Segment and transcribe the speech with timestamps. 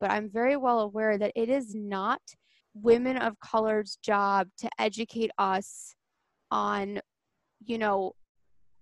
[0.00, 2.20] But I'm very well aware that it is not
[2.74, 5.94] women of color's job to educate us
[6.52, 7.00] on,
[7.64, 8.12] you know,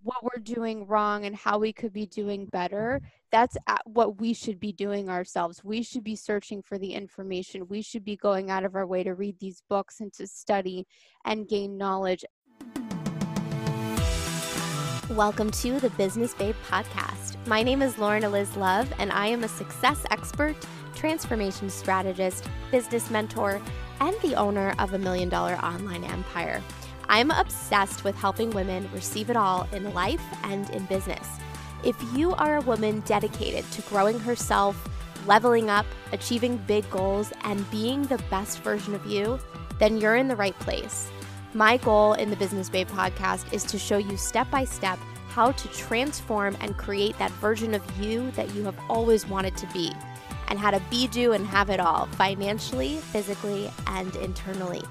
[0.02, 3.00] what we're doing wrong and how we could be doing better.
[3.32, 5.64] That's what we should be doing ourselves.
[5.64, 7.66] We should be searching for the information.
[7.66, 10.86] We should be going out of our way to read these books and to study
[11.24, 12.24] and gain knowledge.
[15.10, 17.36] Welcome to the Business Babe podcast.
[17.46, 20.56] My name is Lauren Eliz Love, and I am a success expert,
[20.96, 23.60] transformation strategist, business mentor,
[24.00, 26.60] and the owner of a million dollar online empire.
[27.08, 31.28] I'm obsessed with helping women receive it all in life and in business.
[31.84, 34.76] If you are a woman dedicated to growing herself,
[35.26, 39.38] leveling up, achieving big goals, and being the best version of you,
[39.78, 41.10] then you're in the right place.
[41.54, 45.52] My goal in the Business Babe podcast is to show you step by step how
[45.52, 49.92] to transform and create that version of you that you have always wanted to be,
[50.48, 54.82] and how to be, do, and have it all financially, physically, and internally.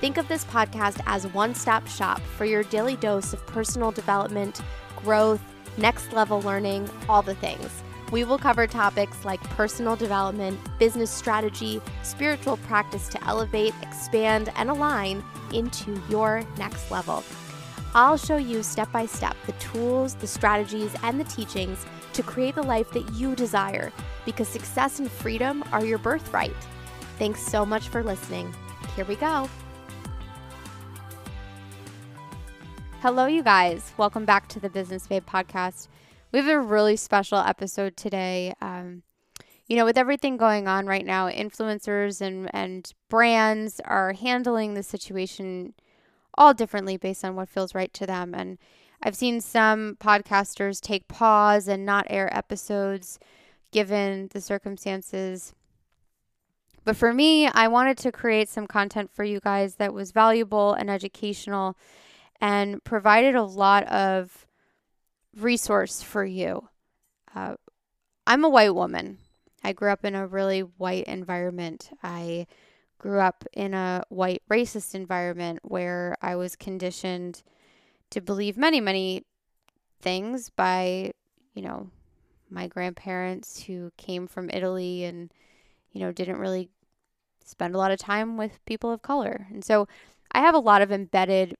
[0.00, 4.60] Think of this podcast as one stop shop for your daily dose of personal development,
[4.96, 5.40] growth,
[5.78, 7.82] next level learning, all the things.
[8.12, 14.70] We will cover topics like personal development, business strategy, spiritual practice to elevate, expand, and
[14.70, 17.24] align into your next level.
[17.94, 22.54] I'll show you step by step the tools, the strategies, and the teachings to create
[22.54, 23.92] the life that you desire
[24.26, 26.52] because success and freedom are your birthright.
[27.18, 28.54] Thanks so much for listening.
[28.94, 29.48] Here we go.
[33.00, 33.92] Hello, you guys.
[33.96, 35.88] Welcome back to the Business Babe podcast.
[36.32, 38.52] We have a really special episode today.
[38.60, 39.04] Um,
[39.68, 44.82] you know, with everything going on right now, influencers and, and brands are handling the
[44.82, 45.74] situation
[46.34, 48.34] all differently based on what feels right to them.
[48.34, 48.58] And
[49.02, 53.18] I've seen some podcasters take pause and not air episodes
[53.72, 55.54] given the circumstances.
[56.84, 60.72] But for me, I wanted to create some content for you guys that was valuable
[60.72, 61.76] and educational
[62.40, 64.46] and provided a lot of
[65.36, 66.68] resource for you.
[67.34, 67.56] Uh,
[68.26, 69.18] I'm a white woman.
[69.64, 71.90] I grew up in a really white environment.
[72.02, 72.46] I
[72.98, 77.42] grew up in a white racist environment where I was conditioned
[78.10, 79.24] to believe many, many
[80.00, 81.12] things by,
[81.54, 81.90] you know,
[82.50, 85.32] my grandparents who came from Italy and,
[85.92, 86.70] you know, didn't really
[87.44, 89.46] spend a lot of time with people of color.
[89.50, 89.88] And so
[90.32, 91.54] I have a lot of embedded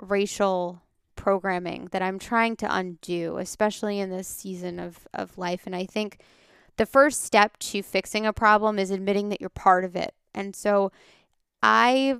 [0.00, 0.82] racial
[1.16, 5.62] programming that I'm trying to undo, especially in this season of, of life.
[5.66, 6.18] And I think
[6.76, 10.14] the first step to fixing a problem is admitting that you're part of it.
[10.34, 10.90] And so
[11.62, 12.16] I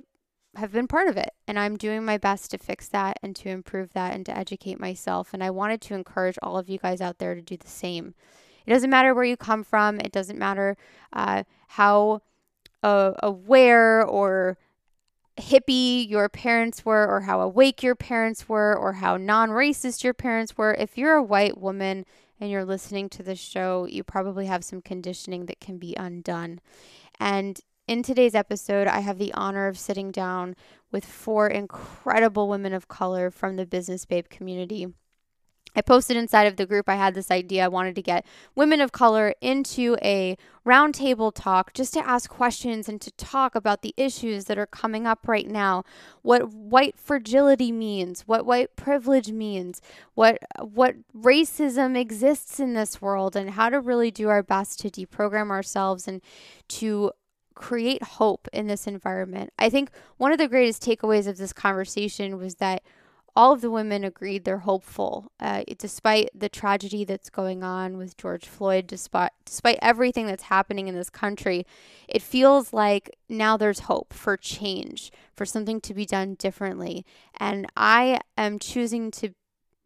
[0.55, 3.49] have been part of it and I'm doing my best to fix that and to
[3.49, 5.33] improve that and to educate myself.
[5.33, 8.13] And I wanted to encourage all of you guys out there to do the same.
[8.65, 10.75] It doesn't matter where you come from, it doesn't matter
[11.13, 12.21] uh, how
[12.81, 14.57] uh, aware or
[15.37, 20.13] hippie your parents were, or how awake your parents were, or how non racist your
[20.13, 20.73] parents were.
[20.73, 22.05] If you're a white woman
[22.39, 26.59] and you're listening to this show, you probably have some conditioning that can be undone.
[27.19, 30.55] And in today's episode, I have the honor of sitting down
[30.91, 34.87] with four incredible women of color from the Business Babe community.
[35.77, 37.65] I posted inside of the group, I had this idea.
[37.65, 42.87] I wanted to get women of color into a roundtable talk just to ask questions
[42.87, 45.83] and to talk about the issues that are coming up right now.
[46.21, 49.81] What white fragility means, what white privilege means,
[50.13, 54.89] what, what racism exists in this world, and how to really do our best to
[54.89, 56.21] deprogram ourselves and
[56.69, 57.11] to
[57.55, 59.51] create hope in this environment.
[59.57, 62.83] I think one of the greatest takeaways of this conversation was that
[63.35, 68.15] all of the women agreed they're hopeful, uh, despite the tragedy that's going on with
[68.15, 71.65] George Floyd, despite despite everything that's happening in this country.
[72.07, 77.05] It feels like now there's hope for change, for something to be done differently,
[77.37, 79.33] and I am choosing to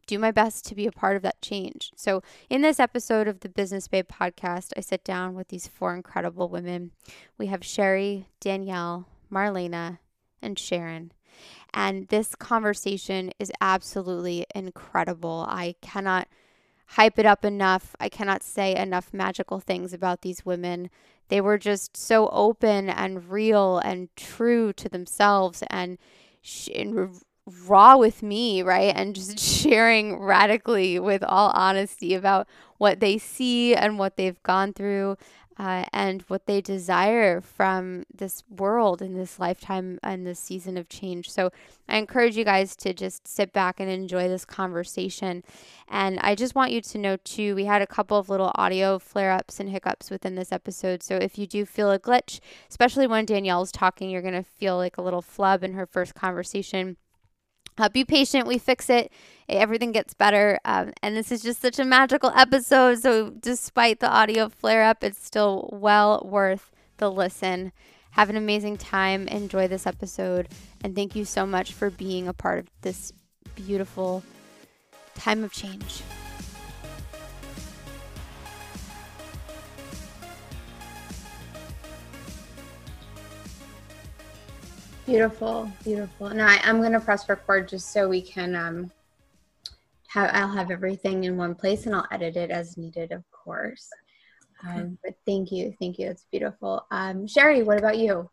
[0.10, 1.92] do my best to be a part of that change.
[1.96, 5.94] So, in this episode of the Business Babe podcast, I sit down with these four
[5.94, 6.92] incredible women.
[7.38, 10.00] We have Cheri, Danielle, Marlana,
[10.42, 11.12] and Sharyn.
[11.76, 15.46] And this conversation is absolutely incredible.
[15.48, 16.28] I cannot
[16.88, 17.96] hype it up enough.
[18.00, 20.90] I cannot say enough magical things about these women.
[21.28, 26.00] They were just so open and real and true to themselves and,
[26.74, 27.22] and
[27.68, 28.94] raw with me, right?
[28.96, 32.48] And just sharing radically with all honesty about
[32.78, 35.18] what they see and what they've gone through
[35.60, 40.88] uh, and what they desire from this world in this lifetime and this season of
[40.88, 41.30] change.
[41.30, 41.52] So
[41.90, 45.44] I encourage you guys to just sit back and enjoy this conversation.
[45.90, 49.00] And I just want you to know, too, we had a couple of little audio
[49.00, 51.04] flare ups and hiccups within this episode.
[51.04, 54.78] So if you do feel a glitch, especially when Danielle's talking, you're going to feel
[54.78, 56.96] like a little flub in her first conversation
[57.80, 58.48] uh, be patient.
[58.48, 59.12] We fix it.
[59.48, 60.60] Everything gets better.
[60.66, 63.00] Um, and this is just such a magical episode.
[63.00, 67.72] So, despite the audio flare up, it's still well worth the listen.
[68.12, 69.28] Have an amazing time.
[69.28, 70.50] Enjoy this episode.
[70.84, 73.14] And thank you so much for being a part of this
[73.56, 74.24] beautiful
[75.16, 76.02] time of change.
[85.10, 86.30] Beautiful, beautiful.
[86.30, 88.92] Now I, am gonna press record just so we can um
[90.10, 93.90] have I'll have everything in one place and I'll edit it as needed, of course.
[94.64, 96.08] Um, but thank you, thank you.
[96.12, 96.86] It's beautiful.
[96.92, 98.30] Um, Cheri, what about you?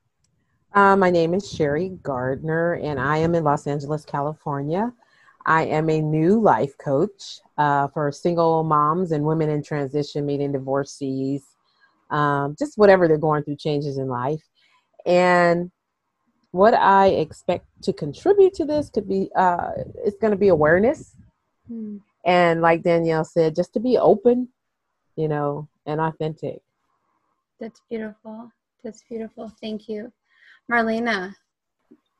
[0.74, 4.92] Uh, my name is Cheri Gardner, and I am in Los Angeles, California.
[5.46, 10.52] I am a new life coach uh, for single moms and women in transition, meeting
[10.52, 11.42] divorcees,
[12.10, 14.42] um, just whatever they're going through, changes in life.
[15.06, 15.70] And
[16.56, 19.70] what I expect to contribute to this could be uh,
[20.04, 21.14] it's going to be awareness,
[21.70, 22.00] mm.
[22.24, 24.48] and like Danielle said, just to be open,
[25.16, 26.60] you know, and authentic.
[27.60, 28.50] That's beautiful.
[28.82, 29.52] That's beautiful.
[29.60, 30.12] Thank you,
[30.70, 31.34] Marlana.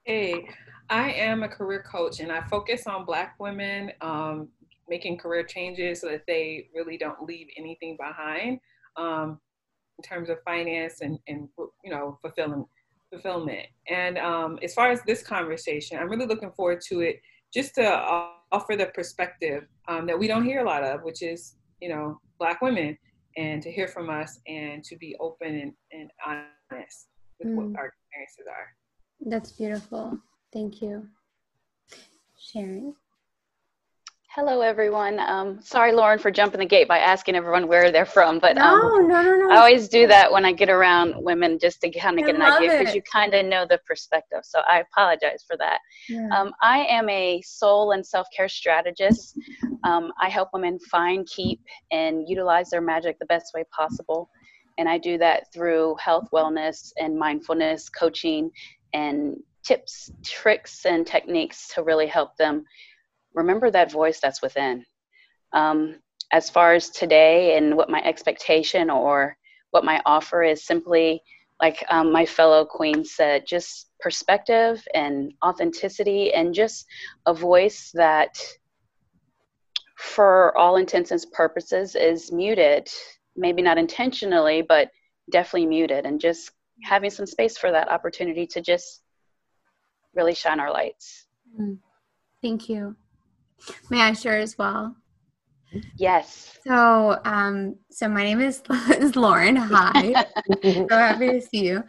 [0.05, 0.49] Hey,
[0.91, 4.49] I am a career coach, and I focus on Black women um,
[4.89, 8.61] making career changes so that they really don't leave anything behind
[8.97, 9.41] um,
[9.99, 11.49] in terms of finance and, and
[11.83, 12.67] you know fulfilling
[13.17, 13.67] fulfillment.
[13.89, 17.21] And um, as far as this conversation, I'm really looking forward to it
[17.53, 21.23] just to uh, offer the perspective um, that we don't hear a lot of, which
[21.23, 22.97] is, you know, Black women,
[23.37, 27.09] and to hear from us and to be open and, and honest
[27.39, 27.57] with mm.
[27.57, 29.31] what our experiences are.
[29.31, 30.19] That's beautiful.
[30.53, 31.07] Thank you.
[32.39, 32.93] Sharyn?
[34.37, 35.19] Hello, everyone.
[35.19, 38.79] Um, sorry, Lauren, for jumping the gate by asking everyone where they're from, but um,
[38.79, 39.51] no, no, no, no.
[39.51, 42.43] I always do that when I get around women just to kind of get an
[42.43, 44.41] idea because you kind of know the perspective.
[44.43, 45.79] So I apologize for that.
[46.11, 46.29] Yeah.
[46.37, 49.39] Um, I am a soul and self care strategist.
[49.85, 54.29] Um, I help women find, keep, and utilize their magic the best way possible.
[54.77, 58.51] And I do that through health, wellness, and mindfulness coaching
[58.93, 62.67] and tips, tricks, and techniques to really help them
[63.37, 64.85] remember that voice that's within.
[65.53, 66.01] Um,
[66.33, 69.37] as far as today and what my expectation or
[69.71, 71.23] what my offer is, simply
[71.61, 76.87] like um, my fellow queen said, just perspective and authenticity and just
[77.27, 78.39] a voice that,
[79.97, 82.89] for all intents and purposes, is muted.
[83.37, 84.91] Maybe not intentionally, but
[85.31, 86.51] definitely muted, and just
[86.83, 89.03] having some space for that opportunity to just
[90.15, 91.27] really shine our lights.
[91.59, 91.79] Mm.
[92.43, 92.97] Thank you.
[93.91, 94.97] May I share as well?
[95.97, 96.59] Yes.
[96.67, 98.63] So, um, so my name is,
[98.99, 99.57] is Lauren.
[99.57, 100.25] Hi.
[100.63, 101.85] so happy to see you.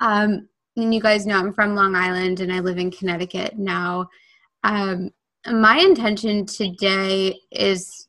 [0.00, 4.08] Um, and you guys know I'm from Long Island and I live in Connecticut now.
[4.64, 5.10] Um,
[5.46, 8.08] my intention today is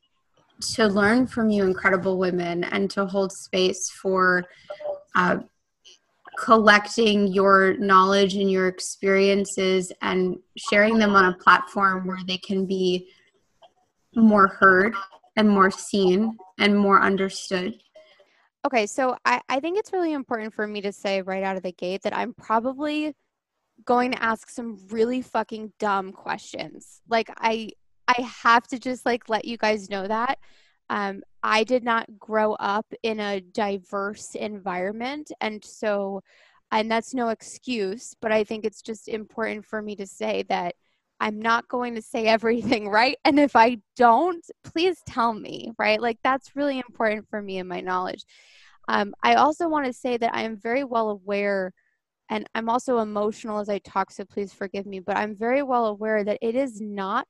[0.76, 4.46] to learn from you, incredible women, and to hold space for
[5.16, 5.38] uh,
[6.42, 12.66] collecting your knowledge and your experiences and sharing them on a platform where they can
[12.66, 13.08] be
[14.16, 14.96] more heard
[15.36, 17.76] and more seen and more understood.
[18.66, 21.64] Okay, so I, I think it's really important for me to say right out of
[21.64, 23.14] the gate that I'm probably
[23.86, 27.02] going to ask some really fucking dumb questions.
[27.08, 27.70] Like I
[28.08, 30.40] I have to just like let you guys know that
[30.92, 35.32] um, I did not grow up in a diverse environment.
[35.42, 36.22] And so,
[36.72, 40.76] and that's no excuse, but I think it's just important for me to say that
[41.20, 43.18] I'm not going to say everything right.
[43.26, 46.02] And if I don't, please tell me, right?
[46.02, 48.26] Like that's really important for me and my knowledge.
[48.88, 51.72] Um, I also want to say that I am very well aware,
[52.30, 55.86] and I'm also emotional as I talk, so please forgive me, but I'm very well
[55.86, 57.28] aware that it is not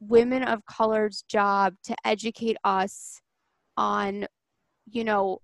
[0.00, 3.20] women of color's job to educate us
[3.76, 4.26] on,
[4.90, 5.40] you know,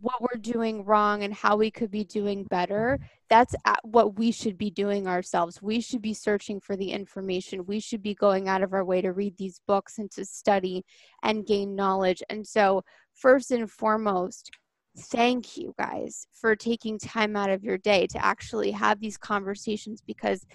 [0.00, 2.98] what we're doing wrong and how we could be doing better.
[3.30, 5.62] That's what we should be doing ourselves.
[5.62, 7.64] We should be searching for the information.
[7.66, 10.84] We should be going out of our way to read these books and to study
[11.22, 12.22] and gain knowledge.
[12.28, 14.50] And so first and foremost
[14.98, 20.02] thank you guys for taking time out of your day to actually have these conversations
[20.06, 20.46] because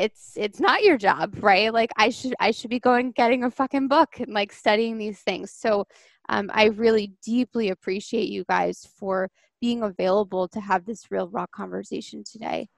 [0.00, 3.50] it's it's not your job right like i should i should be going getting a
[3.50, 5.86] fucking book and like studying these things so
[6.30, 9.28] um, I really deeply appreciate you guys for
[9.60, 12.68] being available to have this real raw conversation today.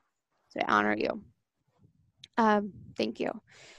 [0.48, 1.22] So I honor you.
[2.38, 3.30] Um, thank you.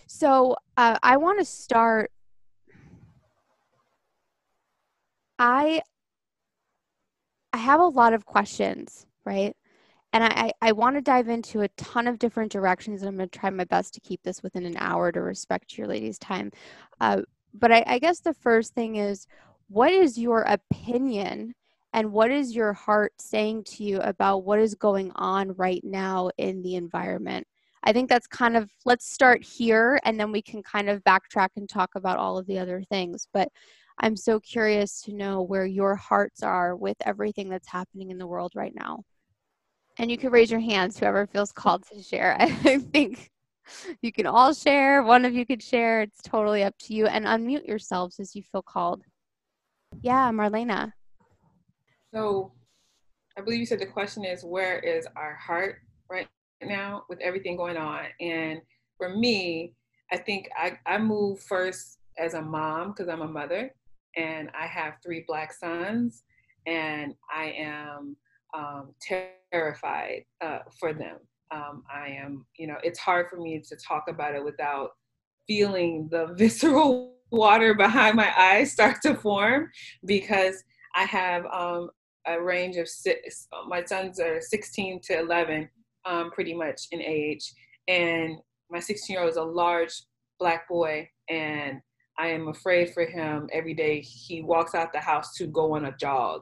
[0.08, 2.12] So uh, I want to start.
[5.40, 5.82] I
[7.52, 9.56] I have a lot of questions, right?
[10.14, 13.30] And I, I want to dive into a ton of different directions, and I'm going
[13.30, 16.52] to try my best to keep this within an hour to respect your ladies' time.
[17.02, 19.26] Uh, but I, I guess the first thing is
[19.70, 21.56] what is your opinion
[21.94, 26.30] and what is your heart saying to you about what is going on right now
[26.38, 27.48] in the environment?
[27.84, 31.50] I think that's kind of, let's start here and then we can kind of backtrack
[31.56, 33.28] and talk about all of the other things.
[33.34, 33.50] But
[34.00, 38.28] I'm so curious to know where your hearts are with everything that's happening in the
[38.28, 39.04] world right now.
[39.98, 42.36] And you can raise your hands, whoever feels called to share.
[42.40, 43.30] I think
[44.02, 45.04] you can all share.
[45.04, 46.02] One of you could share.
[46.02, 47.06] It's totally up to you.
[47.06, 49.04] And unmute yourselves as you feel called.
[50.02, 50.94] Yeah, Marlana.
[52.14, 52.54] So
[53.38, 55.78] I believe you said the question is where is our heart
[56.10, 56.28] right
[56.62, 58.06] now with everything going on?
[58.20, 58.62] And
[58.98, 59.74] for me,
[60.12, 63.74] I think I, I move first as a mom because I'm a mother
[64.16, 66.24] and I have three black sons
[66.68, 68.16] and I am
[68.54, 68.94] um,
[69.52, 71.18] terrified uh, for them.
[71.52, 74.92] Um, I am, you know, it's hard for me to talk about it without
[75.48, 79.70] feeling the visceral water behind my eyes start to form
[80.06, 80.64] because
[80.96, 81.90] I have um,
[82.28, 83.48] a range of six.
[83.68, 85.70] My sons are 16 to 11,
[86.06, 87.52] um, pretty much in age,
[87.88, 88.38] and
[88.70, 89.94] my 16 year old is a large
[90.40, 91.80] black boy, and
[92.18, 94.02] I am afraid for him every day.
[94.02, 96.42] He walks out the house to go on a jog,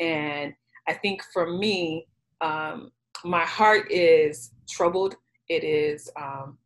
[0.00, 0.52] and
[0.86, 2.06] I think for me,
[2.40, 2.90] um,
[3.24, 5.16] my heart is troubled.
[5.48, 6.58] It is um,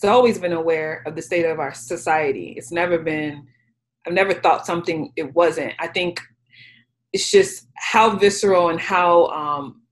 [0.00, 2.54] has always been aware of the state of our society.
[2.56, 3.46] It's never been,
[4.06, 5.72] I've never thought something it wasn't.
[5.78, 6.20] I think
[7.12, 9.82] it's just how visceral and how um,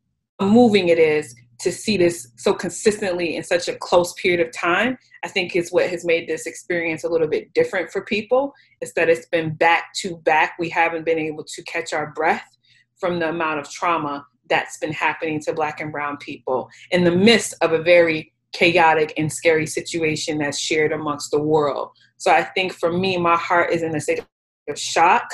[0.40, 4.98] moving it is to see this so consistently in such a close period of time.
[5.24, 8.52] I think is what has made this experience a little bit different for people.
[8.82, 10.56] Is that it's been back to back.
[10.58, 12.53] We haven't been able to catch our breath
[12.98, 17.10] from the amount of trauma that's been happening to Black and Brown people in the
[17.10, 21.90] midst of a very chaotic and scary situation that's shared amongst the world.
[22.18, 24.24] So I think for me, my heart is in a state
[24.68, 25.24] of shock,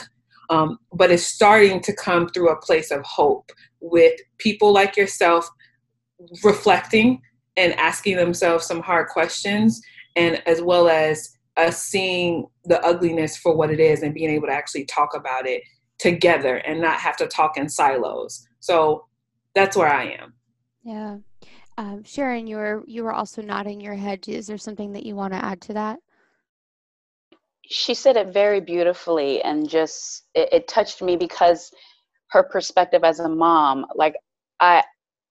[0.48, 3.50] um, but it's starting to come through a place of hope
[3.80, 5.48] with people like yourself
[6.42, 7.20] reflecting
[7.56, 9.82] and asking themselves some hard questions,
[10.16, 14.46] and as well as us seeing the ugliness for what it is and being able
[14.46, 15.62] to actually talk about it
[16.00, 18.46] together and not have to talk in silos.
[18.60, 19.06] So
[19.54, 20.34] that's where I am.
[20.82, 21.18] Yeah.
[21.76, 24.28] Um, Sharyn, you were you were also nodding your head.
[24.28, 25.98] Is there something that you want to add to that?
[27.64, 31.70] She said it very beautifully, and just it, it touched me because
[32.30, 34.16] her perspective as a mom, like
[34.60, 34.82] I,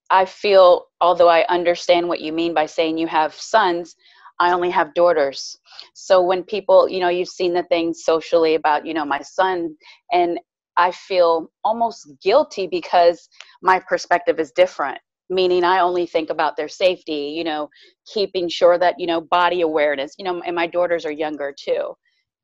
[0.10, 3.96] I feel, although I understand what you mean by saying you have sons,
[4.40, 5.58] I only have daughters.
[5.94, 9.76] So when people, you know, you've seen the things socially about, you know, my son,
[10.12, 10.40] and
[10.78, 13.28] I feel almost guilty because
[13.62, 15.00] my perspective is different
[15.30, 17.70] meaning I only think about their safety, you know,
[18.12, 21.94] keeping sure that, you know, body awareness, you know, and my daughters are younger too.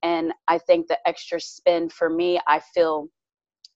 [0.04, 3.08] And I think the extra spin for me, I feel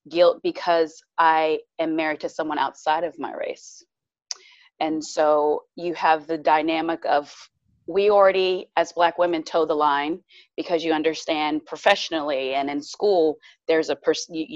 [0.09, 3.83] guilt because I am married to someone outside of my race.
[4.79, 7.33] And so you have the dynamic of
[7.89, 10.19] we already as black women toe the line
[10.55, 13.35] because you understand professionally and in school
[13.67, 13.97] there's a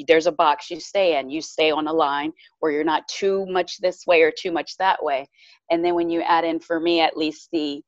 [0.08, 1.32] there's a box you stay in.
[1.32, 4.78] You stay on a line where you're not too much this way or too much
[4.78, 5.28] that way.
[5.72, 7.82] And then when you add in for me at least the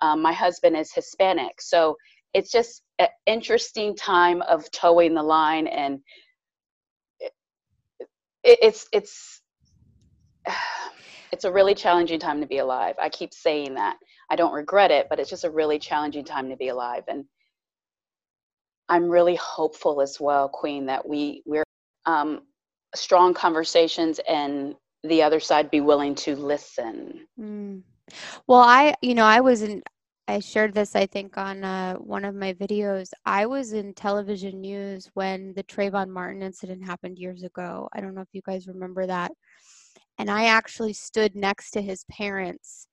[0.00, 1.60] um, my husband is hispanic.
[1.60, 1.94] So
[2.32, 5.98] it's just an interesting time of towing the line and
[7.20, 7.32] it,
[8.42, 9.42] it's it's
[11.32, 12.94] it's a really challenging time to be alive.
[12.98, 13.98] I keep saying that
[14.30, 17.02] I don't regret it, but it's just a really challenging time to be alive.
[17.08, 17.24] And
[18.88, 21.64] I'm really hopeful as well, Queen, that we we're
[22.06, 22.42] um,
[22.94, 27.26] strong conversations and the other side be willing to listen.
[27.38, 27.82] Mm.
[28.46, 29.82] Well, I, you know, I was in,
[30.28, 33.10] I shared this, I think, on uh, one of my videos.
[33.24, 37.88] I was in television news when the Trayvon Martin incident happened years ago.
[37.92, 39.32] I don't know if you guys remember that.
[40.18, 42.88] And I actually stood next to his parents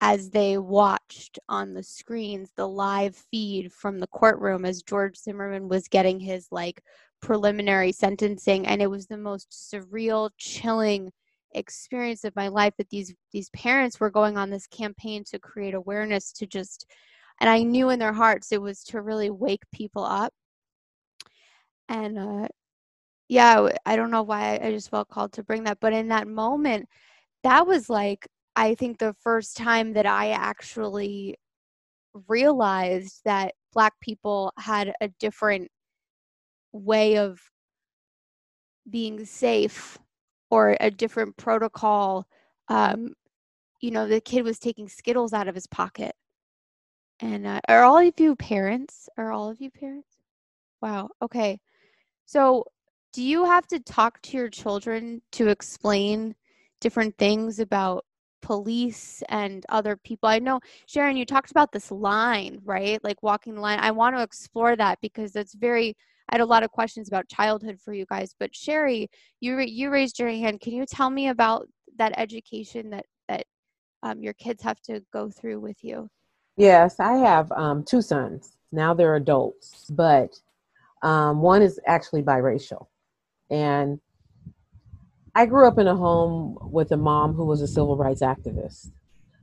[0.00, 5.68] as they watched on the screens the live feed from the courtroom as George Zimmerman
[5.68, 6.82] was getting his like
[7.20, 8.66] preliminary sentencing.
[8.66, 11.12] And it was the most surreal, chilling
[11.52, 15.74] experience of my life that these these parents were going on this campaign to create
[15.74, 16.86] awareness to just
[17.40, 20.32] and I knew in their hearts it was to really wake people up.
[21.88, 22.48] And uh
[23.28, 26.28] yeah, I don't know why I just felt called to bring that, but in that
[26.28, 26.88] moment
[27.44, 31.36] that was like I think the first time that I actually
[32.28, 35.70] realized that black people had a different
[36.72, 37.40] way of
[38.88, 39.98] being safe
[40.50, 42.26] or a different protocol.
[42.68, 43.14] Um,
[43.80, 46.14] you know, the kid was taking Skittles out of his pocket.
[47.20, 49.08] And uh, are all of you parents?
[49.16, 50.08] Are all of you parents?
[50.80, 51.10] Wow.
[51.22, 51.60] Okay.
[52.26, 52.64] So,
[53.12, 56.34] do you have to talk to your children to explain
[56.80, 58.04] different things about
[58.42, 60.28] police and other people?
[60.28, 63.02] I know, Sharyn, you talked about this line, right?
[63.04, 63.78] Like walking the line.
[63.80, 65.96] I want to explore that because it's very
[66.30, 68.34] I had a lot of questions about childhood for you guys.
[68.38, 69.08] But Cheri,
[69.40, 70.60] you you raised your hand.
[70.60, 71.66] Can you tell me about
[71.98, 73.46] that education that that
[74.02, 76.08] um, your kids have to go through with you?
[76.56, 78.56] Yes, I have um, two sons.
[78.72, 80.38] Now they're adults, but
[81.02, 82.86] um, one is actually biracial,
[83.50, 84.00] and
[85.34, 88.90] I grew up in a home with a mom who was a civil rights activist.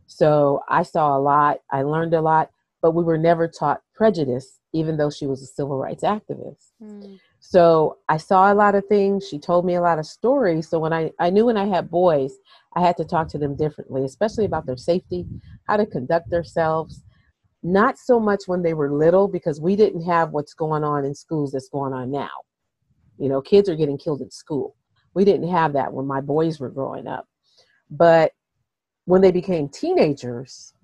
[0.06, 1.60] So I saw a lot.
[1.72, 2.51] I learned a lot,
[2.82, 6.72] but we were never taught prejudice even though she was a civil rights activist.
[6.82, 7.20] Mm.
[7.39, 9.27] So I saw a lot of things.
[9.27, 10.70] She told me a lot of stories.
[10.70, 12.34] So when I, I knew when I had boys,
[12.75, 15.26] I had to talk to them differently, especially about their safety,
[15.67, 17.04] how to conduct themselves.
[17.63, 21.15] Not so much when they were little, because we didn't have what's going on in
[21.15, 22.30] schools that's going on now.
[23.17, 24.76] You know, kids are getting killed at school.
[25.17, 27.27] We didn't have that when my boys were growing up.
[27.89, 28.34] But
[29.06, 30.75] when they became teenagers,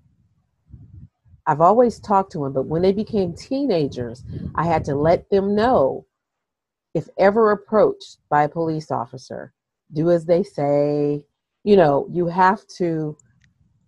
[1.46, 4.24] I've always talked to them, but when they became teenagers,
[4.56, 6.06] I had to let them know
[6.94, 9.54] if ever approached by a police officer,
[9.92, 11.24] do as they say.
[11.62, 13.16] You know, you have to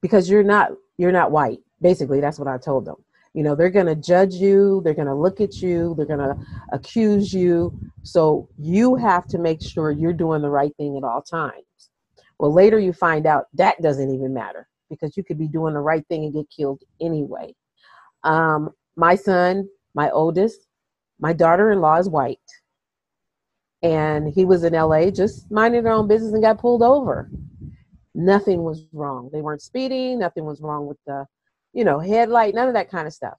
[0.00, 1.59] because you're not you're not white.
[1.80, 3.02] Basically, that's what I told them.
[3.37, 6.20] You know, they're going to judge you, they're going to look at you, they're going
[6.20, 6.38] to
[6.72, 7.79] accuse you.
[8.03, 11.66] So you have to make sure you're doing the right thing at all times.
[12.38, 15.81] Well, later you find out that doesn't even matter because you could be doing the
[15.81, 17.55] right thing and get killed anyway.
[18.25, 20.66] Um, my son, my oldest,
[21.20, 22.38] my daughter in law is white.
[23.83, 27.31] And he was in LA just minding their own business and got pulled over.
[28.14, 29.29] Nothing was wrong.
[29.31, 31.27] They weren't speeding, nothing was wrong with the,
[31.77, 33.37] you know, headlight, none of that kind of stuff.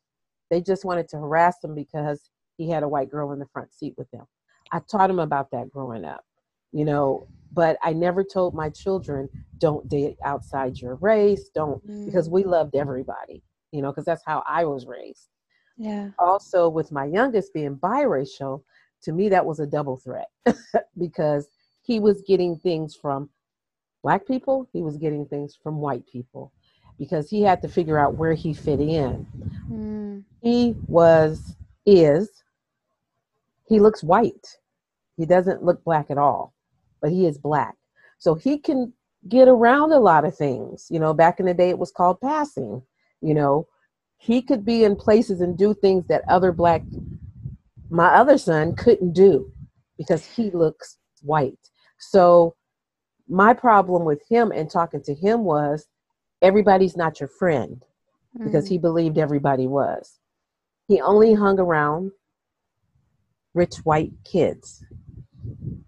[0.52, 3.73] They just wanted to harass him because he had a white girl in the front
[3.73, 4.26] seat with him.
[4.71, 6.23] I taught him about that growing up,
[6.71, 12.06] you know, but I never told my children don't date outside your race, don't mm.
[12.06, 15.30] because we loved everybody, you know, because that's how I was raised.
[15.76, 16.10] Yeah.
[16.19, 18.62] Also, with my youngest being biracial,
[19.02, 20.28] to me that was a double threat
[21.00, 21.47] because
[21.82, 23.32] he was getting things from
[24.04, 26.52] black people, he was getting things from white people
[26.97, 29.25] because he had to figure out where he fit in.
[29.69, 30.23] Mm.
[30.41, 31.55] He was
[31.86, 32.43] is
[33.67, 34.57] he looks white.
[35.17, 36.53] He doesn't look black at all
[37.01, 37.75] but he is black.
[38.19, 38.93] So he can
[39.27, 40.88] get around a lot of things.
[40.89, 42.81] You know, back in the day it was called passing.
[43.21, 43.67] You know,
[44.17, 46.83] he could be in places and do things that other black
[47.89, 49.49] my other son couldn't do
[49.97, 51.57] because he looks white.
[51.99, 52.55] So
[53.29, 55.88] my problem with him and talking to him was
[56.41, 57.84] everybody's not your friend
[58.43, 58.69] because mm.
[58.69, 60.19] he believed everybody was.
[60.88, 62.12] He only hung around
[63.54, 64.84] rich white kids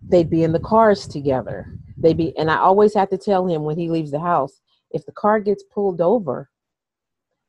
[0.10, 1.72] they'd be in the cars together.
[1.98, 4.60] They'd be, and I always have to tell him when he leaves the house,
[4.92, 6.50] if the car gets pulled over,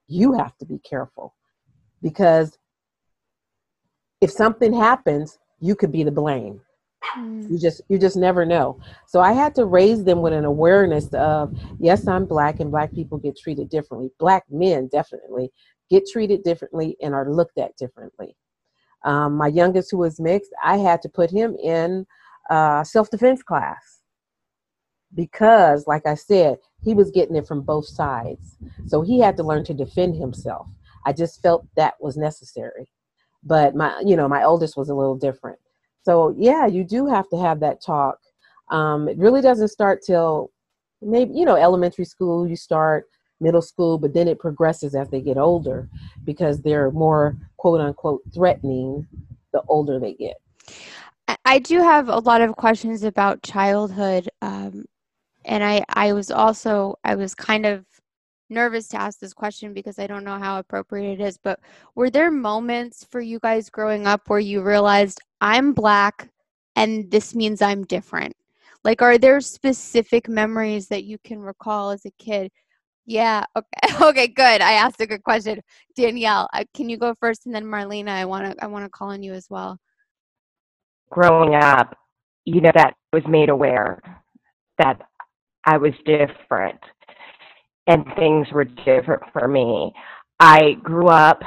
[0.07, 1.35] you have to be careful
[2.03, 2.59] because
[4.21, 6.61] if something happens, you could be the blame.
[7.17, 7.51] Mm.
[7.51, 8.79] You just you just never know.
[9.07, 12.93] So I had to raise them with an awareness of yes, I'm black and black
[12.93, 14.11] people get treated differently.
[14.19, 15.51] Black men definitely
[15.91, 18.37] get treated differently and are looked at differently.
[19.05, 22.07] Um, my youngest, who was mixed, I had to put him in
[22.51, 24.01] uh, self defense class
[25.15, 28.57] because, like I said, he was getting it from both sides.
[28.87, 30.69] So he had to learn to defend himself.
[31.07, 32.91] I just felt that was necessary.
[33.43, 35.59] But my, you know, my oldest was a little different.
[36.03, 38.19] So yeah, you do have to have that talk.
[38.71, 40.51] Um, it really doesn't start till
[41.03, 42.47] maybe you know elementary school.
[42.47, 43.07] You start
[43.41, 45.89] middle school, but then it progresses as they get older
[46.25, 49.07] because they're more quote unquote threatening
[49.53, 50.37] the older they get.
[51.45, 54.85] I do have a lot of questions about childhood, um,
[55.45, 57.85] and I I was also I was kind of
[58.51, 61.39] nervous to ask this question because I don't know how appropriate it is.
[61.39, 61.61] But
[61.95, 66.29] were there moments for you guys growing up where you realized I'm black
[66.77, 68.35] and this means I'm different?
[68.85, 72.51] Like, are there specific memories that you can recall as a kid?
[73.07, 73.45] Yeah.
[73.57, 73.67] Okay.
[74.11, 74.29] Okay.
[74.29, 74.61] Good.
[74.61, 75.61] I asked a good question,
[75.95, 76.49] Danielle.
[76.53, 78.09] Uh, can you go first, and then Marlana?
[78.09, 78.65] I want to.
[78.65, 79.79] I want to call on you as well.
[81.11, 81.97] Growing up,
[82.45, 84.01] you know, that was made aware
[84.79, 85.01] that
[85.65, 86.81] I was different,
[87.91, 89.93] and things were different for me.
[90.39, 91.41] I grew up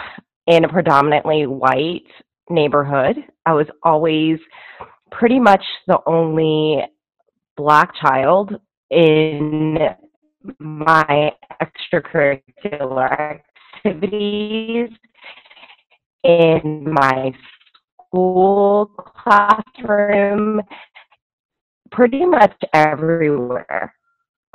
[0.48, 2.04] in a predominantly white
[2.50, 3.16] neighborhood.
[3.46, 4.40] I was always
[5.10, 6.84] pretty much the only
[7.56, 8.52] black child
[8.90, 9.78] in
[10.60, 13.40] my extracurricular
[13.86, 14.90] activities
[16.26, 17.32] in my
[18.08, 20.62] school classroom,
[21.92, 23.94] pretty much everywhere.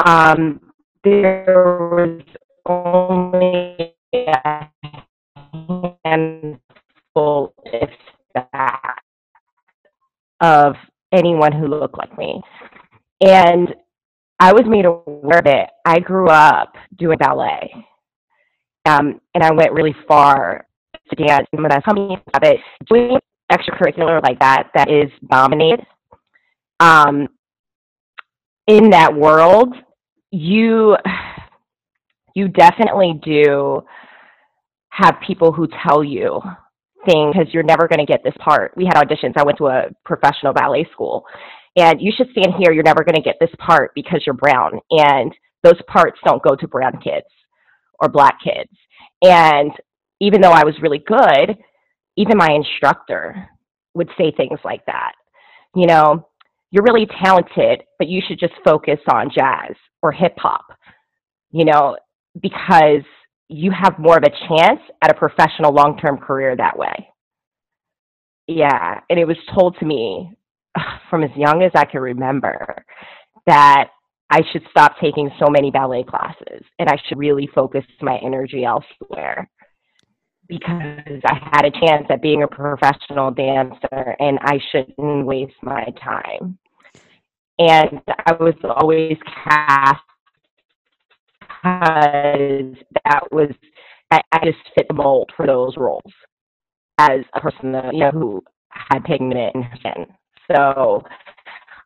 [0.05, 0.67] Um,
[1.11, 2.23] there was
[2.66, 4.68] only a
[6.05, 7.90] handful, if
[8.35, 8.99] that,
[10.40, 10.75] of
[11.12, 12.40] anyone who looked like me.
[13.21, 13.75] And
[14.40, 15.71] I was made aware of it.
[15.85, 17.73] I grew up doing ballet.
[18.87, 20.66] Um, and I went really far
[21.11, 21.47] to dance.
[21.53, 21.81] And when I
[22.35, 23.18] of it, doing
[23.53, 25.85] extracurricular like that, that is dominated,
[26.81, 27.29] um,
[28.66, 29.75] in that world,
[30.31, 30.97] you
[32.35, 33.83] you definitely do
[34.91, 36.41] have people who tell you
[37.07, 38.73] things because you're never going to get this part.
[38.77, 39.35] We had auditions.
[39.37, 41.25] I went to a professional ballet school,
[41.77, 42.73] and you should stand here.
[42.73, 44.81] You're never going to get this part because you're brown.
[44.91, 47.27] And those parts don't go to brown kids
[48.01, 48.71] or black kids.
[49.23, 49.73] And
[50.21, 51.57] even though I was really good,
[52.17, 53.49] even my instructor
[53.95, 55.12] would say things like that.
[55.75, 56.28] You know,
[56.70, 60.66] you're really talented, but you should just focus on jazz or hip hop,
[61.50, 61.96] you know,
[62.40, 63.02] because
[63.48, 67.09] you have more of a chance at a professional long term career that way.
[68.46, 69.00] Yeah.
[69.09, 70.37] And it was told to me
[71.11, 72.85] from as young as I can remember
[73.46, 73.88] that
[74.31, 78.64] I should stop taking so many ballet classes and I should really focus my energy
[78.64, 79.48] elsewhere
[80.49, 85.85] because I had a chance at being a professional dancer and I shouldn't waste my
[86.03, 86.59] time.
[87.59, 90.01] And I was always cast
[91.41, 93.51] because that was
[94.11, 96.13] I, I just fit the mold for those roles
[96.99, 100.07] as a person that you know who had pigment in her skin.
[100.55, 101.03] So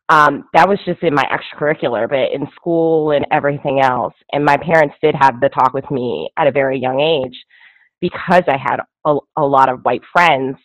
[0.09, 4.15] um, that was just in my extracurricular, but in school and everything else.
[4.33, 7.37] And my parents did have the talk with me at a very young age
[8.03, 10.59] because I had a, a lot of white friends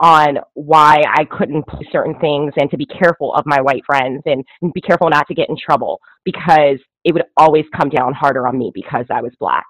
[0.00, 4.22] on why I couldn't play certain things and to be careful of my white friends
[4.26, 8.14] and, and be careful not to get in trouble because it would always come down
[8.14, 9.66] harder on me because I was black.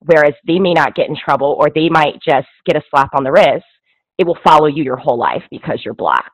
[0.00, 3.24] Whereas they may not get in trouble or they might just get a slap on
[3.24, 3.64] the wrist,
[4.18, 6.32] it will follow you your whole life because you're black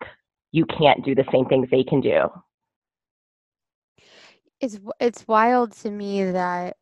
[0.53, 2.29] you can't do the same things they can do.
[4.61, 6.77] It's it's wild to me that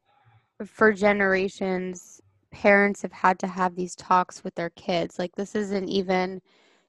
[0.64, 2.20] for generations
[2.56, 5.18] parents have had to have these talks with their kids.
[5.18, 6.40] Like this isn't even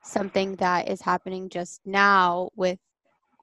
[0.01, 2.80] something that is happening just now with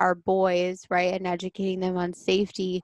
[0.01, 1.13] our boys, right?
[1.13, 2.83] And educating them on safety.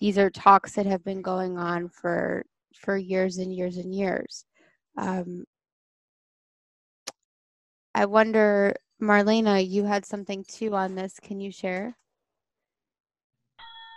[0.00, 4.44] These are talks that have been going on for for years and years and years.
[4.96, 5.44] Um,
[7.94, 11.20] I wonder Marlana, you had something too on this.
[11.22, 11.96] Can you share?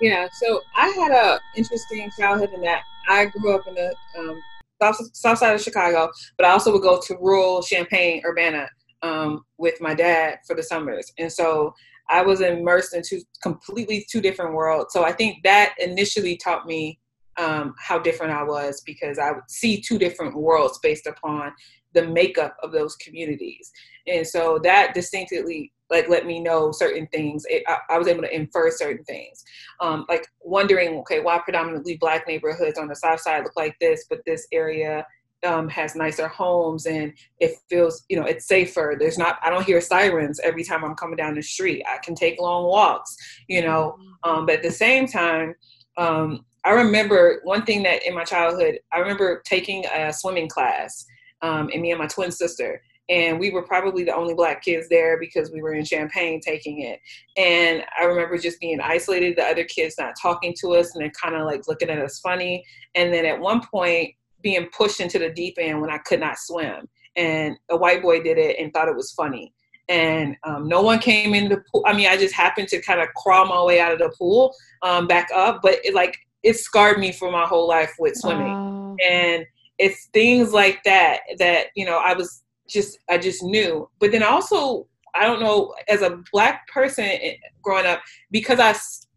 [0.01, 4.39] Yeah, so I had a interesting childhood in that I grew up in a um,
[4.83, 8.69] south, south side of Chicago, but I also would go to rural Champaign, Urbana
[9.01, 11.11] um, with my dad for the summers.
[11.17, 11.73] And so
[12.09, 14.93] I was immersed in two completely two different worlds.
[14.93, 16.99] So I think that initially taught me
[17.37, 21.51] um, how different I was because I would see two different worlds based upon
[21.93, 23.71] the makeup of those communities
[24.07, 27.45] and so that distinctly like let me know certain things.
[27.49, 29.43] It, I, I, was able to infer certain things.
[29.79, 34.05] Um, like wondering okay why predominantly black neighborhoods on the south side look like this
[34.09, 35.05] but this area
[35.45, 38.95] um, has nicer homes and it feels you know it's safer.
[38.97, 41.83] There's not i don't hear sirens every time i'm coming down the street.
[41.87, 43.15] I can take long walks
[43.47, 43.97] you know?
[43.99, 44.29] Mm-hmm.
[44.29, 45.55] um, but at the same time
[45.97, 51.05] um, i remember one thing that in my childhood i remember taking a swimming class
[51.41, 54.87] um, and me and my twin sister and we were probably the only black kids
[54.87, 56.99] there because we were in Champaign taking it.
[57.37, 61.11] And I remember just being isolated, the other kids not talking to us, and they're
[61.11, 62.63] kind of like looking at us funny.
[62.95, 66.37] And then at one point, being pushed into the deep end when I could not
[66.37, 69.53] swim, and a white boy did it and thought it was funny.
[69.89, 71.83] And um, no one came in the pool.
[71.85, 74.55] I mean, I just happened to kind of crawl my way out of the pool
[74.81, 78.97] um, back up, but it like it scarred me for my whole life with swimming.
[79.05, 79.45] And
[79.79, 83.89] it's things like that that you know I was just I just knew.
[83.99, 88.75] But then also I don't know as a black person eh, growing up because I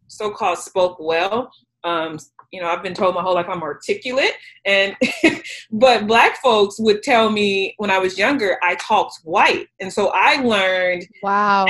[0.09, 1.50] so-called spoke well.
[1.85, 2.18] Um,
[2.52, 4.32] you know, I've been told my whole life I'm articulate,
[4.64, 4.96] and
[5.70, 10.11] but black folks would tell me when I was younger I talked white, and so
[10.14, 11.66] I learned wow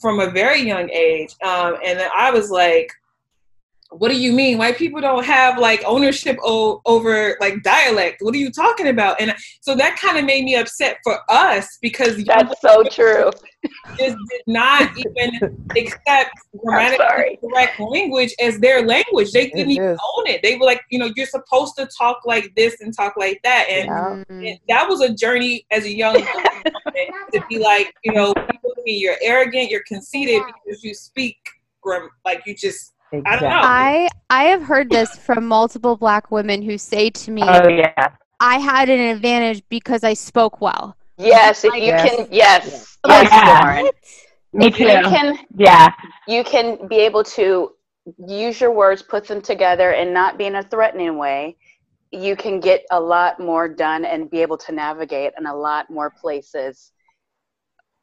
[0.00, 2.92] from a very young age, um, and then I was like,
[3.90, 4.58] what do you mean?
[4.58, 8.18] White people don't have like ownership o- over like dialect.
[8.20, 9.18] What are you talking about?
[9.20, 13.30] And so that kind of made me upset for us because that's so true.
[13.98, 16.30] just did not even accept
[16.64, 19.32] grammatically correct language as their language.
[19.32, 20.42] They didn't even own it.
[20.42, 23.68] They were like you know you're supposed to talk like this and talk like that.
[23.70, 23.86] And,
[24.28, 24.50] yeah.
[24.50, 26.14] and that was a journey as a young
[27.32, 28.34] to be like you know
[28.84, 31.36] you're arrogant you're conceited because you speak
[32.24, 33.48] like you just Exactly.
[33.48, 38.08] I I have heard this from multiple black women who say to me, "Oh yeah,
[38.40, 42.08] I had an advantage because I spoke well." Yes, if you yes.
[42.08, 43.90] can, yes, yes, yeah.
[44.52, 44.84] Me too.
[44.84, 45.92] You can, yeah,
[46.26, 47.72] you can be able to
[48.26, 51.56] use your words, put them together, and not be in a threatening way.
[52.10, 55.90] You can get a lot more done and be able to navigate in a lot
[55.90, 56.92] more places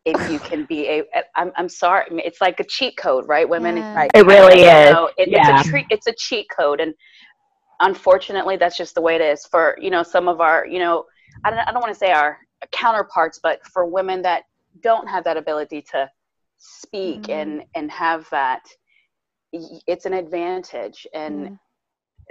[0.05, 1.03] if you can be a
[1.35, 3.95] I'm, I'm sorry it's like a cheat code right women yeah.
[3.95, 4.11] right.
[4.13, 5.59] it really is know, it, yeah.
[5.59, 6.93] it's a treat it's a cheat code and
[7.81, 11.05] unfortunately that's just the way it is for you know some of our you know
[11.43, 12.37] i don't, I don't want to say our
[12.71, 14.43] counterparts but for women that
[14.81, 16.09] don't have that ability to
[16.57, 17.31] speak mm-hmm.
[17.31, 18.61] and and have that
[19.51, 21.59] it's an advantage and mm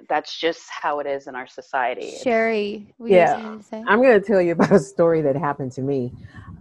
[0.08, 2.14] that's just how it is in our society.
[2.22, 6.12] Cheri, yeah, I'm going to tell you about a story that happened to me.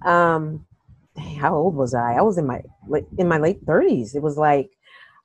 [0.04, 0.65] Um,
[1.17, 2.13] how old was I?
[2.13, 2.62] I was in my
[3.17, 4.15] in my late thirties.
[4.15, 4.71] It was like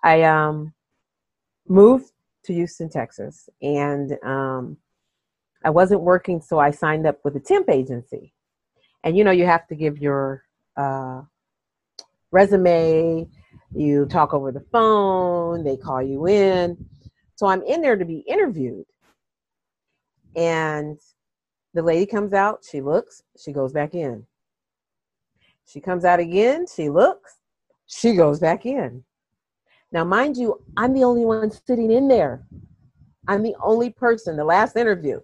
[0.04, 0.74] I um
[1.68, 2.12] moved
[2.44, 4.76] to Houston, Texas, and um
[5.64, 8.32] I wasn't working, so I signed up with a temp agency.
[9.04, 10.44] And you know, you have to give your
[10.76, 11.22] uh,
[12.30, 13.28] resume.
[13.74, 15.64] You talk over the phone.
[15.64, 16.76] They call you in.
[17.34, 18.86] So I'm in there to be interviewed,
[20.34, 20.98] and
[21.74, 22.64] the lady comes out.
[22.68, 23.22] She looks.
[23.38, 24.26] She goes back in.
[25.68, 27.36] She comes out again, she looks,
[27.86, 29.04] she goes back in.
[29.92, 32.42] Now, mind you, I'm the only one sitting in there.
[33.26, 35.20] I'm the only person, the last interview.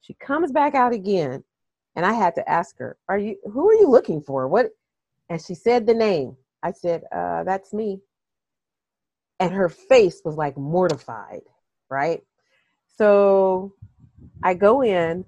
[0.00, 1.44] She comes back out again,
[1.96, 4.48] and I had to ask her, Are you who are you looking for?
[4.48, 4.70] What
[5.28, 6.36] and she said the name.
[6.62, 8.00] I said, uh, that's me.
[9.40, 11.42] And her face was like mortified,
[11.90, 12.22] right?
[12.96, 13.74] So
[14.42, 15.24] I go in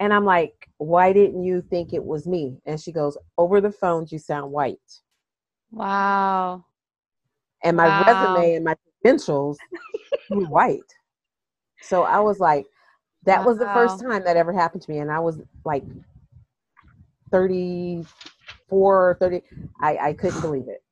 [0.00, 2.56] and I'm like, why didn't you think it was me?
[2.64, 4.78] And she goes, over the phones, you sound white.
[5.70, 6.64] Wow.
[7.62, 8.02] And my wow.
[8.06, 9.58] resume and my credentials
[10.30, 10.80] were white.
[11.82, 12.64] So I was like,
[13.24, 13.46] that wow.
[13.46, 15.00] was the first time that ever happened to me.
[15.00, 15.84] And I was like
[17.30, 19.42] 34, 30.
[19.82, 20.82] I, I couldn't believe it.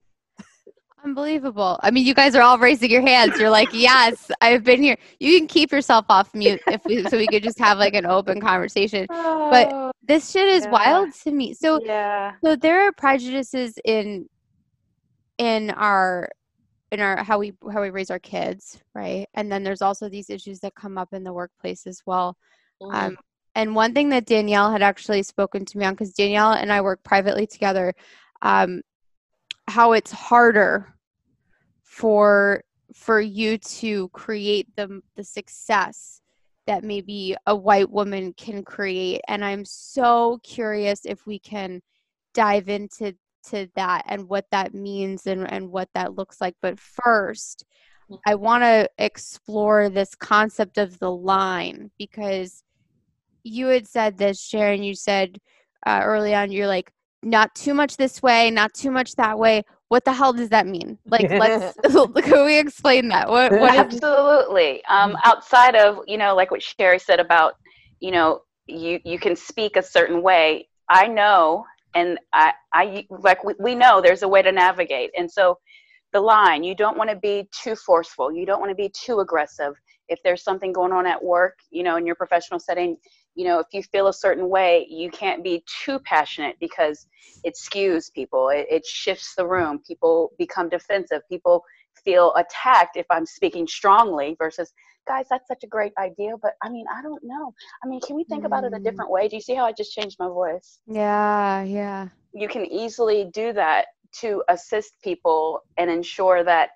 [1.04, 1.78] Unbelievable.
[1.82, 3.38] I mean, you guys are all raising your hands.
[3.38, 4.96] You're like, yes, I've been here.
[5.20, 8.04] You can keep yourself off mute if we, so we could just have like an
[8.04, 9.06] open conversation.
[9.10, 10.70] Oh, but this shit is yeah.
[10.70, 11.54] wild to me.
[11.54, 12.32] So, yeah.
[12.42, 14.28] So there are prejudices in
[15.38, 16.28] in our
[16.90, 19.28] in our how we how we raise our kids, right?
[19.34, 22.36] And then there's also these issues that come up in the workplace as well.
[22.82, 22.94] Mm-hmm.
[22.94, 23.16] Um,
[23.54, 26.80] and one thing that Danielle had actually spoken to me on, because Danielle and I
[26.80, 27.94] work privately together,
[28.42, 28.82] um,
[29.68, 30.94] how it's harder
[31.82, 32.62] for
[32.94, 36.20] for you to create the the success
[36.66, 39.20] that maybe a white woman can create.
[39.28, 41.82] And i'm so curious if we can
[42.34, 43.14] dive into
[43.50, 46.54] to that and what that means and, and what that looks like.
[46.60, 47.64] But first
[48.26, 52.62] i want to explore this concept of the line because
[53.42, 55.38] you had said this sharyn you said
[55.86, 56.90] uh, early on you're like
[57.22, 59.64] not too much this way, not too much that way.
[59.88, 60.98] What the hell does that mean?
[61.06, 61.74] Like, let's
[62.22, 63.28] can we explain that?
[63.28, 63.52] What?
[63.52, 64.84] what Absolutely.
[64.84, 67.54] Um, outside of you know, like what Cheri said about
[68.00, 73.42] you know you you can speak a certain way i know and i i like
[73.44, 75.58] we, we know there's a way to navigate and so
[76.12, 79.20] the line you don't want to be too forceful you don't want to be too
[79.20, 79.74] aggressive
[80.08, 82.96] if there's something going on at work you know in your professional setting
[83.38, 87.06] you know if you feel a certain way you can't be too passionate because
[87.44, 91.62] it skews people it, it shifts the room people become defensive people
[92.04, 94.72] feel attacked if i'm speaking strongly versus
[95.06, 98.16] guys that's such a great idea but i mean i don't know i mean can
[98.16, 98.46] we think mm.
[98.46, 98.82] about it a mm.
[98.82, 102.66] different way do you see how i just changed my voice yeah yeah you can
[102.66, 106.70] easily do that to assist people and ensure that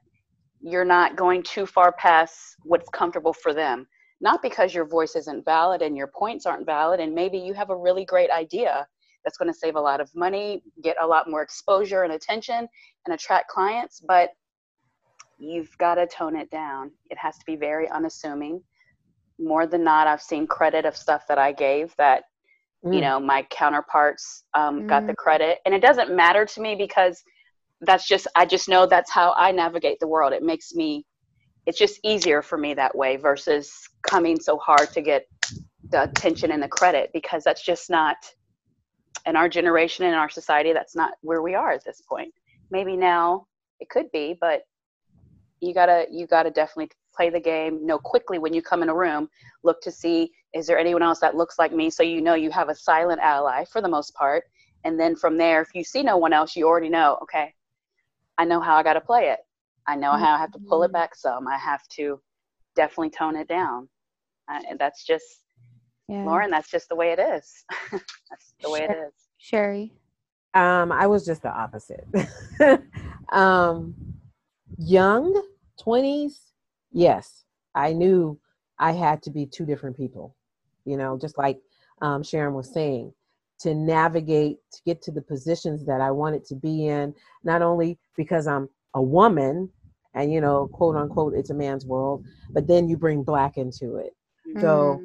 [0.60, 3.86] you're not going too far past what's comfortable for them
[4.22, 7.70] not because your voice isn't valid and your points aren't valid and maybe you have
[7.70, 8.86] a really great idea
[9.24, 12.66] that's going to save a lot of money get a lot more exposure and attention
[13.06, 14.30] and attract clients but
[15.42, 16.92] you've got to tone it down.
[17.10, 18.62] It has to be very unassuming.
[19.38, 22.24] More than not, I've seen credit of stuff that I gave that,
[22.84, 22.94] mm.
[22.94, 24.88] you know, my counterparts um, mm.
[24.88, 25.16] got the mm.
[25.16, 25.58] credit.
[25.66, 27.22] And it doesn't matter to me because
[27.80, 30.32] that's just, I just know that's how I navigate the world.
[30.32, 31.04] It makes me,
[31.66, 35.26] it's just easier for me that way versus coming so hard to get
[35.90, 38.16] the attention and the credit because that's just not,
[39.26, 42.32] in our generation, in our society, that's not where we are at this point.
[42.70, 43.46] Maybe now
[43.78, 44.62] it could be, but
[45.60, 48.94] you gotta you gotta definitely play the game know quickly when you come in a
[48.94, 49.28] room
[49.62, 51.88] look to see is there anyone else that looks like me?
[51.88, 54.44] So you know you have a silent ally for the most part.
[54.84, 57.54] And then from there if you see no one else you already know okay
[58.38, 59.38] i know how i got to play it
[59.86, 60.94] i know how i have to pull it mm-hmm.
[60.94, 61.46] back some.
[61.48, 62.20] I have to
[62.76, 63.88] definitely tone it down.
[64.48, 65.24] And that's just
[66.08, 66.24] yeah.
[66.24, 67.64] lauren that's just the way it is.
[67.92, 69.12] That's the way it is.
[69.38, 69.92] Cheri?
[70.54, 72.06] Um i was just the opposite.
[73.32, 73.94] Um
[74.76, 75.42] young
[75.80, 76.34] 20s,
[76.92, 78.38] yes, I knew
[78.78, 80.36] I had to be two different people,
[80.84, 81.60] you know, just like
[82.00, 83.12] um, Sharyn was saying,
[83.60, 87.14] to navigate, to get to the positions that I wanted to be in,
[87.44, 89.70] not only because I'm a woman
[90.14, 93.96] and, you know, quote unquote, it's a man's world, but then you bring black into
[93.96, 94.12] it.
[94.48, 94.60] Mm-hmm.
[94.60, 95.00] So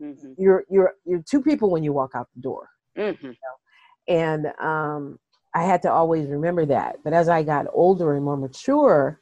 [0.00, 0.32] mm-hmm.
[0.38, 2.68] you're, you're, you're two people when you walk out the door.
[2.96, 3.26] Mm-hmm.
[3.26, 4.16] You know?
[4.16, 5.18] And um,
[5.54, 6.96] I had to always remember that.
[7.02, 9.20] But as I got older and more mature,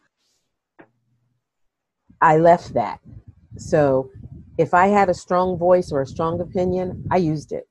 [2.21, 3.01] I left that.
[3.57, 4.11] So
[4.59, 7.69] if I had a strong voice or a strong opinion, I used it.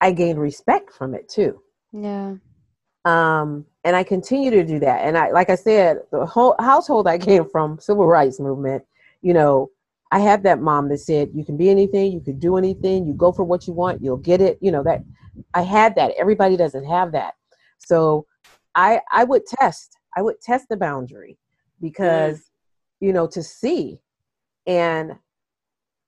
[0.00, 1.62] I gained respect from it too.
[1.92, 2.34] Yeah.
[3.04, 5.02] Um, and I continue to do that.
[5.02, 8.84] And I, like I said, the whole household I came from, civil rights movement,
[9.20, 9.70] you know,
[10.10, 13.12] I had that mom that said, you can be anything, you can do anything, you
[13.12, 14.58] go for what you want, you'll get it.
[14.60, 15.02] You know, that
[15.52, 16.12] I had that.
[16.18, 17.34] Everybody doesn't have that.
[17.78, 18.26] So
[18.74, 21.36] I, I would test, I would test the boundary
[21.80, 22.42] because mm.
[23.00, 23.98] you know, to see.
[24.66, 25.16] And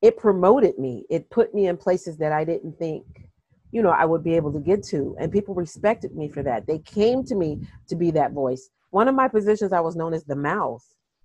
[0.00, 1.04] it promoted me.
[1.10, 3.25] It put me in places that I didn't think,
[3.72, 5.16] you know, I would be able to get to.
[5.18, 6.66] And people respected me for that.
[6.66, 8.70] They came to me to be that voice.
[8.90, 10.84] One of my positions I was known as the mouth.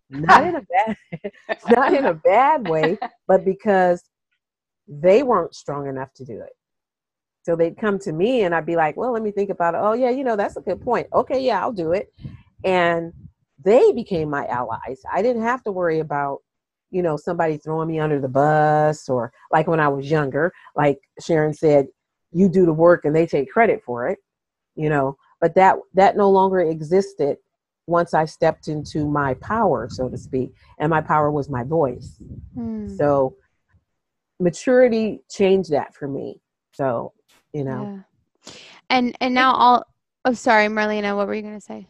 [0.10, 0.98] Not in a bad
[1.70, 4.04] not in a bad way, but because
[4.88, 6.52] they weren't strong enough to do it.
[7.44, 9.80] So they'd come to me and I'd be like, well, let me think about it.
[9.82, 11.08] Oh, yeah, you know, that's a good point.
[11.14, 12.14] Okay, yeah, I'll do it.
[12.64, 13.14] And
[13.64, 15.02] they became my allies.
[15.12, 16.40] I didn't have to worry about,
[16.92, 21.00] you know, somebody throwing me under the bus or like when I was younger, like
[21.22, 21.88] Sharyn said,
[22.32, 24.20] you do the work and they take credit for it,
[24.76, 27.38] you know, but that that no longer existed
[27.88, 32.22] once I stepped into my power, so to speak, and my power was my voice.
[32.54, 32.88] Hmm.
[32.96, 33.36] So
[34.40, 36.40] maturity changed that for me.
[36.74, 37.14] So,
[37.54, 38.04] you know.
[38.46, 38.54] Yeah.
[38.90, 39.84] And and now all
[40.26, 41.88] oh sorry, Marlana, what were you gonna say?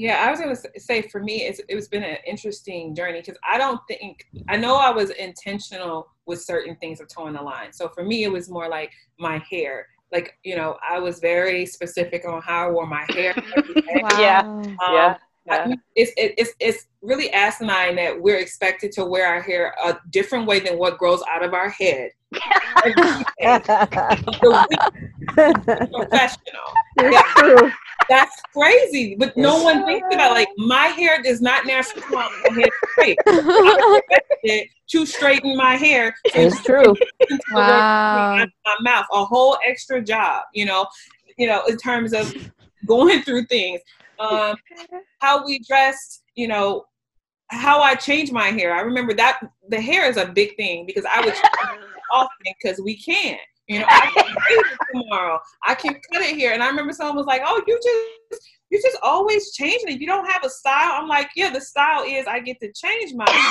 [0.00, 3.36] Yeah, I was going to say for me, it's, it's been an interesting journey because
[3.46, 7.72] I don't think, I know I was intentional with certain things of towing the line.
[7.72, 9.86] So for me, it was more like my hair.
[10.12, 13.34] Like, you know, I was very specific on how I wore my hair.
[13.76, 14.08] wow.
[14.18, 14.40] Yeah.
[14.40, 15.16] Um, yeah.
[15.46, 15.74] Yeah.
[15.96, 20.60] it's, it's, it's really asinine that we're expected to wear our hair a different way
[20.60, 22.10] than what grows out of our head.
[25.34, 26.68] professional.
[27.00, 27.22] Yeah.
[27.36, 27.72] True.
[28.10, 32.30] That's crazy, but no one thinks about like my hair does not naturally come out
[32.44, 33.18] my head straight.
[34.90, 36.14] to straighten my hair.
[36.24, 36.92] It's true.
[37.52, 38.36] wow.
[38.36, 40.42] My, my mouth, a whole extra job.
[40.52, 40.86] You know,
[41.38, 42.34] you know, in terms of
[42.84, 43.80] going through things.
[44.18, 44.56] Um,
[45.20, 46.84] how we dressed, you know,
[47.48, 48.74] how I changed my hair.
[48.74, 51.34] I remember that the hair is a big thing because I would
[52.12, 52.28] often
[52.60, 53.38] because we can.
[53.70, 55.38] You know, I can it tomorrow.
[55.64, 56.52] I can cut it here.
[56.52, 57.98] And I remember someone was like, "Oh, you just
[58.68, 60.00] you just always changing it.
[60.00, 63.14] You don't have a style." I'm like, "Yeah, the style is I get to change
[63.14, 63.46] my." Hair.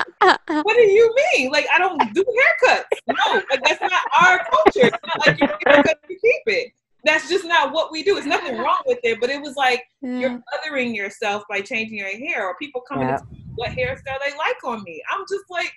[0.48, 1.52] What do you mean?
[1.52, 2.82] Like I don't do haircuts.
[3.06, 3.14] No,
[3.50, 4.88] like that's not our culture.
[4.88, 6.72] It's not like you haircut to keep it.
[7.04, 8.16] That's just not what we do.
[8.16, 10.18] It's nothing wrong with it, but it was like yeah.
[10.18, 13.18] you're othering yourself by changing your hair, or people coming yeah.
[13.18, 15.00] to what hairstyle they like on me.
[15.12, 15.72] I'm just like,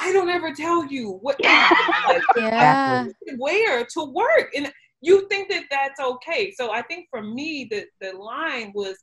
[0.00, 3.06] I don't ever tell you what like, yeah.
[3.38, 6.52] wear to work, and you think that that's okay.
[6.56, 8.96] So I think for me, the the line was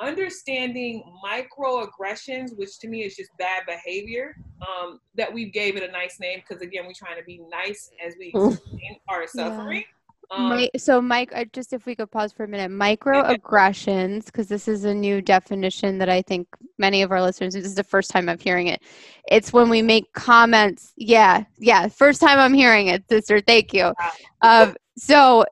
[0.00, 5.90] understanding microaggressions, which to me is just bad behavior, um, that we gave it a
[5.90, 8.32] nice name because again, we're trying to be nice as we
[9.08, 9.84] are suffering.
[10.30, 10.36] Yeah.
[10.36, 14.68] Um, so, Mike, uh, just if we could pause for a minute, microaggressions, because this
[14.68, 16.48] is a new definition that I think
[16.78, 18.82] many of our listeners, this is the first time I'm hearing it.
[19.28, 20.92] It's when we make comments.
[20.96, 23.40] Yeah, yeah, first time I'm hearing it, sister.
[23.40, 23.92] Thank you.
[24.42, 25.44] Uh, so,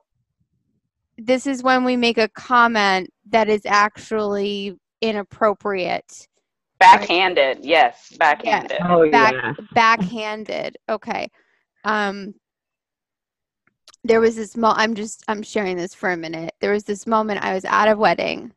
[1.17, 6.27] this is when we make a comment that is actually inappropriate.
[6.79, 7.65] Backhanded, right?
[7.65, 8.77] yes, backhanded.
[8.79, 8.93] Yeah.
[8.93, 9.53] Oh, Back, yeah.
[9.73, 10.77] Backhanded.
[10.89, 11.29] Okay.
[11.85, 12.33] Um,
[14.05, 16.53] there was this mo i'm just i'm sharing this for a minute.
[16.61, 18.53] There was this moment i was at a wedding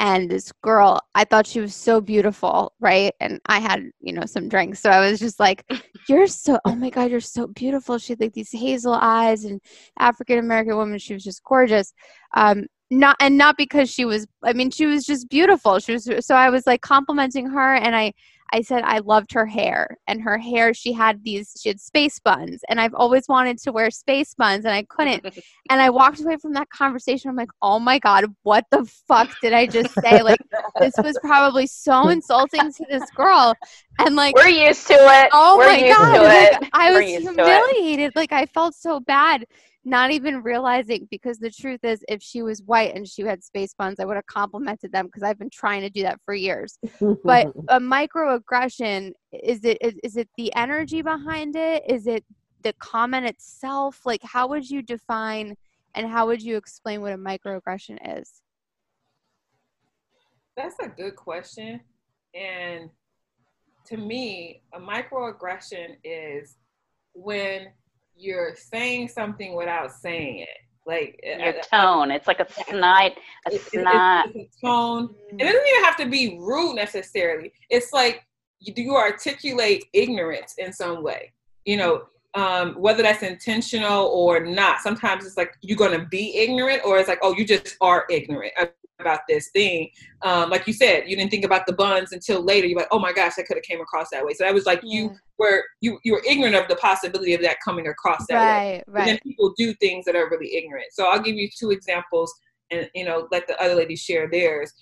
[0.00, 3.14] and this girl i thought she was so beautiful right?
[3.20, 5.64] And i had you know some drinks so i was just like
[6.08, 7.98] you're so oh my god you're so beautiful.
[7.98, 9.60] She had like these hazel eyes and
[9.98, 11.92] african american woman she was just gorgeous.
[12.36, 15.78] Um not and not because she was i mean she was just beautiful.
[15.78, 18.12] She was so i was like complimenting her and i
[18.52, 22.18] I said I loved her hair and her hair she had these she had space
[22.18, 25.24] buns and I've always wanted to wear space buns and I couldn't.
[25.70, 29.28] And I walked away from that conversation I'm like oh my god what the fuck
[29.42, 30.22] did I just say?
[30.22, 30.40] Like
[30.78, 33.54] this was probably so insulting to this girl.
[33.98, 35.28] And like we're used to it.
[35.32, 38.12] Oh we're my god like, I was humiliated.
[38.16, 39.44] Like I felt so bad
[39.84, 43.74] not even realizing because the truth is if she was white and she had space
[43.74, 46.78] buns i would have complimented them because i've been trying to do that for years.
[47.24, 51.82] But a microaggression is it is, is it the energy behind it?
[51.88, 52.24] Is it
[52.62, 54.00] the comment itself?
[54.04, 55.54] Like how would you define
[55.94, 58.42] and how would you explain what a microaggression is?
[60.56, 61.80] That's a good question
[62.34, 62.90] and
[63.86, 66.56] to me a microaggression is
[67.14, 67.68] when
[68.18, 70.48] you're saying something without saying it.
[70.86, 73.12] Like your tone, it's like a snide,
[73.46, 75.14] a it, snide it's a tone.
[75.30, 77.52] It doesn't even have to be rude necessarily.
[77.68, 78.24] It's like
[78.60, 81.34] you, you articulate ignorance in some way.
[81.66, 82.02] You know,
[82.32, 84.80] um, whether that's intentional or not.
[84.80, 88.54] Sometimes it's like you're gonna be ignorant, or it's like, oh, you just are ignorant
[89.00, 89.90] about this thing.
[90.22, 92.66] Um, like you said, you didn't think about the buns until later.
[92.66, 94.34] You're like, oh my gosh, I could have came across that way.
[94.34, 95.00] So that was like yeah.
[95.00, 98.64] you were you you were ignorant of the possibility of that coming across that right,
[98.64, 98.84] way.
[98.86, 99.00] Right.
[99.00, 100.86] And then people do things that are really ignorant.
[100.92, 102.32] So I'll give you two examples,
[102.70, 104.72] and you know, let the other ladies share theirs.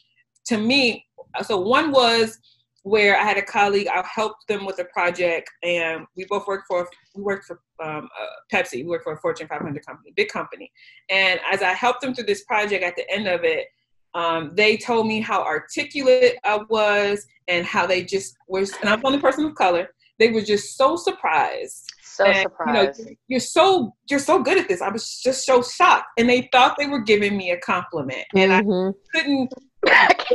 [0.46, 1.04] To me,
[1.42, 2.38] so one was
[2.86, 3.88] where I had a colleague.
[3.88, 8.08] I helped them with a project, and we both worked for we worked for um,
[8.20, 8.76] uh, Pepsi.
[8.76, 10.70] We worked for a Fortune 500 company, big company.
[11.10, 13.66] And as I helped them through this project, at the end of it,
[14.14, 19.00] um, they told me how articulate I was and how they just were, and I'm
[19.00, 19.88] the only person of color.
[20.18, 21.84] They were just so surprised.
[22.02, 22.98] So and, surprised.
[23.00, 24.80] You know, you're so you're so good at this.
[24.80, 28.52] I was just so shocked, and they thought they were giving me a compliment, and
[28.52, 28.90] mm-hmm.
[28.90, 29.52] I couldn't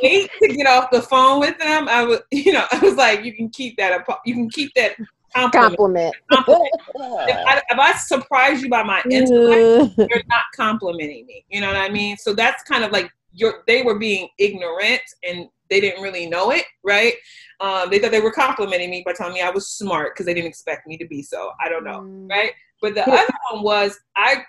[0.02, 1.88] wait to get off the phone with them.
[1.90, 4.06] I was, you know, I was like, you can keep that.
[4.26, 4.96] You can keep that
[5.34, 6.14] compliment.
[6.32, 6.70] compliment.
[6.96, 11.46] if, I, if, I, surprise you by my intellect, you're not complimenting me.
[11.50, 12.18] You know what I mean?
[12.18, 16.52] So that's kind of like you're, they were being ignorant and they didn't really know
[16.52, 17.14] it, right?
[17.60, 20.34] Um, they thought they were complimenting me by telling me I was smart because they
[20.34, 21.52] didn't expect me to be so.
[21.64, 22.30] I don't know, mm.
[22.30, 22.52] right?
[22.82, 24.44] But the other one was I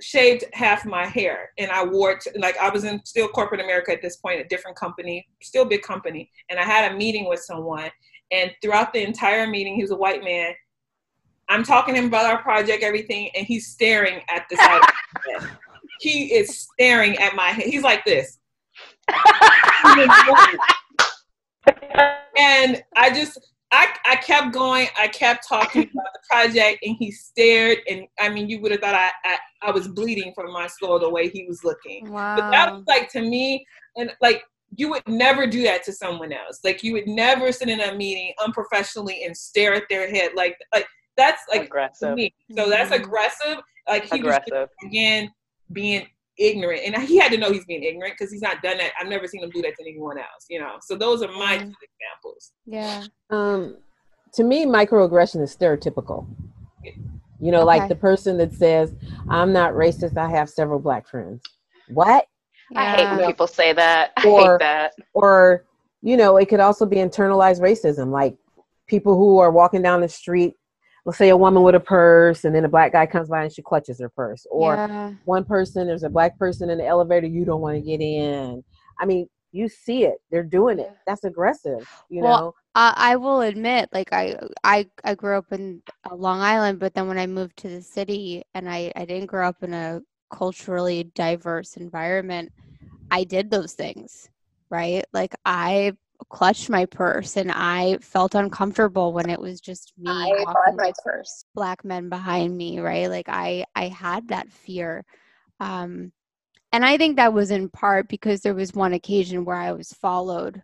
[0.00, 3.92] shaved half my hair and I wore it like I was in still corporate America
[3.92, 7.40] at this point, a different company, still big company, and I had a meeting with
[7.40, 7.90] someone.
[8.32, 10.52] And throughout the entire meeting, he was a white man.
[11.48, 15.42] I'm talking to him about our project, everything, and he's staring at the side of
[15.42, 15.50] head
[16.00, 17.66] he is staring at my head.
[17.66, 18.38] He's like this.
[22.36, 23.38] and I just
[23.72, 24.88] I, I kept going.
[24.98, 27.78] I kept talking about the project, and he stared.
[27.88, 30.98] And I mean, you would have thought I, I, I was bleeding from my skull
[30.98, 32.10] the way he was looking.
[32.10, 32.36] Wow.
[32.36, 33.66] But that was like to me,
[33.96, 34.44] and like
[34.76, 36.60] you would never do that to someone else.
[36.64, 40.32] Like you would never sit in a meeting unprofessionally and stare at their head.
[40.36, 40.86] Like like
[41.16, 42.14] that's like aggressive.
[42.14, 42.32] Me.
[42.56, 43.02] So that's mm-hmm.
[43.02, 43.58] aggressive.
[43.88, 44.52] Like he aggressive.
[44.52, 45.32] was just, again
[45.72, 46.06] being
[46.38, 46.82] ignorant.
[46.84, 48.92] And he had to know he's being ignorant because he's not done that.
[49.00, 50.76] I've never seen him do that to anyone else you know?
[50.82, 52.52] So those are my two examples.
[52.66, 53.04] Yeah.
[53.30, 53.76] Um
[54.34, 56.26] to me microaggression is stereotypical.
[56.84, 57.80] You know okay.
[57.80, 58.94] like the person that says
[59.28, 61.42] i'm not racist i have several black friends.
[61.88, 62.26] What?
[62.70, 62.80] Yeah.
[62.80, 64.12] i hate when people say that.
[64.16, 64.92] I or, hate that.
[65.14, 65.64] or
[66.02, 68.36] you know it could also be internalized racism like
[68.86, 70.54] people who are walking down the street
[71.06, 73.52] let's say a woman with a purse and then a black guy comes by and
[73.52, 75.12] she clutches her purse or yeah.
[75.24, 78.62] one person there's a black person in the elevator you don't want to get in.
[79.00, 82.54] I mean you see it they're doing it that's aggressive you well, know?
[82.74, 85.80] I, I will admit like I, I i grew up in
[86.10, 89.26] uh, long island but then when i moved to the city and i i didn't
[89.26, 92.52] grow up in a culturally diverse environment
[93.10, 94.28] i did those things
[94.70, 95.04] right?
[95.12, 95.92] Like i
[96.28, 100.44] clutched my purse and I felt uncomfortable when it was just me I
[100.74, 101.44] my purse.
[101.54, 103.08] black men behind me, right?
[103.08, 105.04] Like I I had that fear.
[105.60, 106.12] Um
[106.72, 109.92] and I think that was in part because there was one occasion where I was
[109.92, 110.62] followed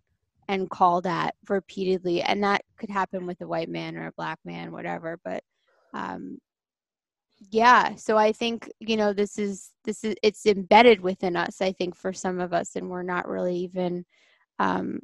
[0.48, 4.38] and called at repeatedly and that could happen with a white man or a black
[4.44, 5.42] man whatever, but
[5.94, 6.38] um
[7.50, 11.72] yeah so i think you know this is this is it's embedded within us i
[11.72, 14.04] think for some of us and we're not really even
[14.62, 15.00] um,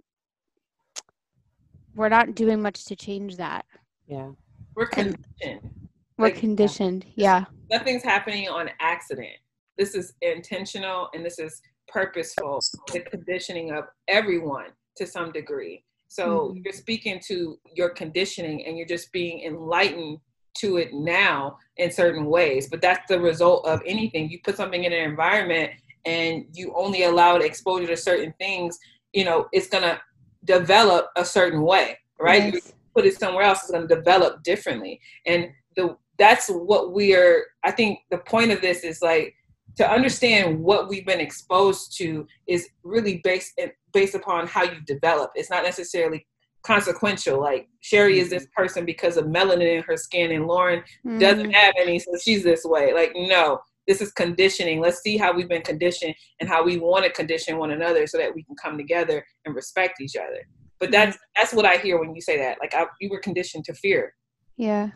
[1.98, 3.66] we're not doing much to change that.
[4.06, 4.30] Yeah.
[4.76, 5.70] We're conditioned.
[6.16, 7.04] we're like, conditioned.
[7.16, 7.44] Yeah.
[7.70, 9.36] Nothing's happening on accident.
[9.76, 12.60] This is intentional and this is purposeful.
[12.92, 15.84] The conditioning of everyone to some degree.
[16.06, 16.60] So mm-hmm.
[16.64, 20.18] you're speaking to your conditioning and you're just being enlightened
[20.58, 22.68] to it now in certain ways.
[22.70, 24.30] But that's the result of anything.
[24.30, 25.72] You put something in an environment
[26.04, 28.78] and you only allowed exposure to certain things,
[29.12, 30.00] you know, it's gonna
[30.48, 32.54] develop a certain way, right?
[32.54, 32.54] Yes.
[32.54, 35.00] You put it somewhere else, it's going to develop differently.
[35.26, 37.44] And the that's what we are.
[37.62, 39.34] I think the point of this is like
[39.76, 43.60] to understand what we've been exposed to is really based
[43.92, 45.30] based upon how you develop.
[45.36, 46.26] It's not necessarily
[46.62, 47.40] consequential.
[47.40, 48.62] Like Cheri is this mm-hmm.
[48.62, 51.20] person because of melanin in her skin, and Lauren mm.
[51.20, 52.92] doesn't have any, so she's this way.
[52.92, 54.80] Like no, this is conditioning.
[54.80, 58.18] Let's see how we've been conditioned and how we want to condition one another so
[58.18, 60.46] that we can come together and respect each other.
[60.78, 62.58] But that's that's what I hear when you say that.
[62.60, 64.14] Like I, you were conditioned to fear.
[64.56, 64.90] Yeah.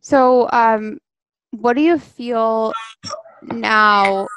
[0.00, 0.98] So, um,
[1.50, 2.72] what do you feel
[3.42, 4.28] now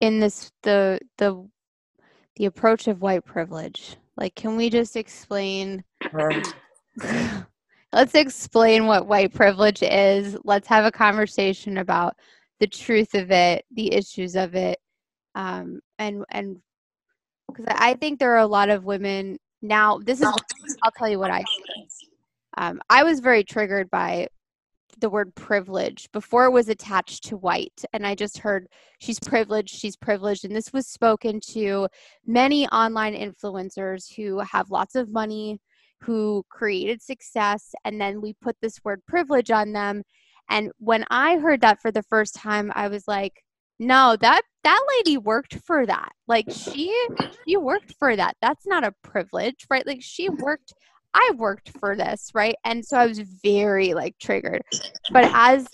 [0.00, 1.48] in this the the
[2.36, 3.96] the approach of white privilege?
[4.16, 5.82] Like, can we just explain?
[7.92, 10.36] let's explain what white privilege is.
[10.44, 12.14] Let's have a conversation about
[12.62, 14.78] the truth of it, the issues of it,
[15.34, 16.58] um, and and
[17.48, 19.98] because I think there are a lot of women now.
[19.98, 20.28] This is
[20.84, 21.88] I'll tell you what I see.
[22.56, 24.28] Um, I was very triggered by
[25.00, 28.66] the word privilege before it was attached to white and i just heard
[29.00, 31.88] she's privileged she's privileged and this was spoken to
[32.26, 35.58] many online influencers who have lots of money
[36.02, 40.02] who created success and then we put this word privilege on them
[40.52, 43.42] and when I heard that for the first time, I was like,
[43.78, 46.12] no, that that lady worked for that.
[46.28, 46.94] Like she
[47.48, 48.36] she worked for that.
[48.42, 49.86] That's not a privilege, right?
[49.86, 50.74] Like she worked
[51.14, 52.54] I worked for this, right?
[52.64, 54.62] And so I was very like triggered.
[55.10, 55.66] But as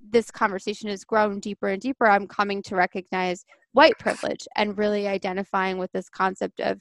[0.00, 5.08] this conversation has grown deeper and deeper, I'm coming to recognize white privilege and really
[5.08, 6.80] identifying with this concept of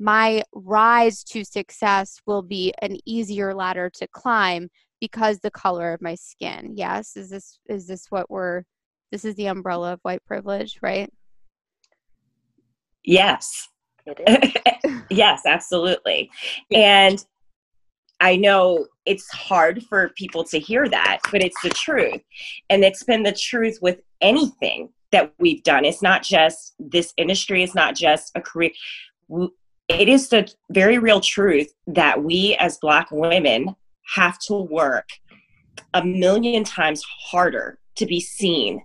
[0.00, 4.68] my rise to success will be an easier ladder to climb
[5.00, 6.72] because the color of my skin.
[6.76, 8.64] Yes, is this is this what we're
[9.10, 11.12] this is the umbrella of white privilege, right?
[13.04, 13.68] Yes.
[15.10, 16.30] yes, absolutely.
[16.72, 17.24] And
[18.20, 22.20] I know it's hard for people to hear that, but it's the truth.
[22.68, 25.84] And it's been the truth with anything that we've done.
[25.84, 28.70] It's not just this industry, it's not just a career.
[29.88, 33.74] It is the very real truth that we as Black women
[34.14, 35.08] have to work
[35.94, 38.82] a million times harder to be seen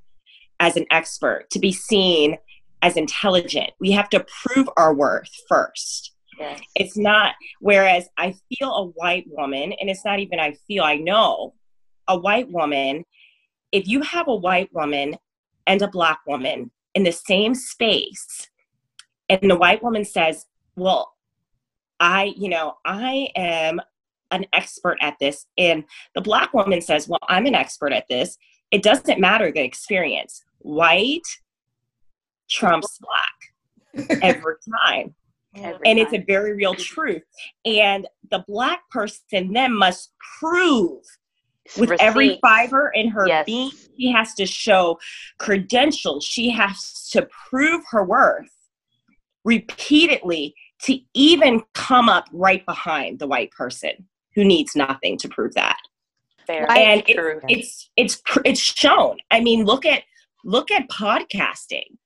[0.59, 2.38] as an expert, to be seen
[2.82, 3.71] as intelligent.
[3.80, 6.13] We have to prove our worth first.
[6.39, 6.61] Yes.
[6.76, 10.95] It's not, whereas I feel a white woman, and it's not even I feel, I
[10.95, 11.53] know
[12.07, 13.05] a white woman,
[13.71, 15.15] if you have a white woman
[15.67, 18.49] and a black woman in the same space,
[19.30, 20.45] and the white woman says,
[20.76, 21.13] Well,
[21.99, 23.80] I, you know, I am
[24.34, 25.45] an expert at this.
[25.57, 25.84] And
[26.15, 28.38] the black woman says, Well, I'm an expert at this.
[28.71, 30.43] It doesn't matter the experience.
[30.59, 31.27] White
[32.49, 35.15] trumps black every time.
[35.55, 36.05] Every and time.
[36.05, 37.21] it's a very real truth.
[37.65, 41.03] And the black person then must prove
[41.77, 42.03] with Receipt.
[42.03, 43.45] every fiber in her yes.
[43.45, 44.99] being, she has to show
[45.38, 46.25] credentials.
[46.25, 48.49] She has to prove her worth
[49.45, 55.53] repeatedly to even come up right behind the white person who needs nothing to prove
[55.53, 55.77] that.
[56.45, 56.69] Fair.
[56.71, 57.17] And it,
[57.47, 59.17] it's it's it's shown.
[59.31, 60.03] I mean, look at
[60.43, 61.97] look at podcasting.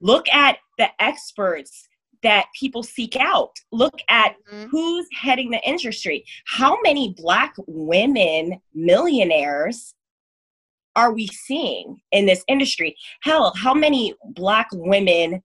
[0.00, 1.88] Look at the experts
[2.22, 3.52] that people seek out.
[3.70, 4.68] Look at mm-hmm.
[4.68, 6.24] who's heading the industry.
[6.46, 9.94] How many Black women millionaires
[10.94, 12.96] are we seeing in this industry?
[13.22, 15.42] Hell, how many Black women,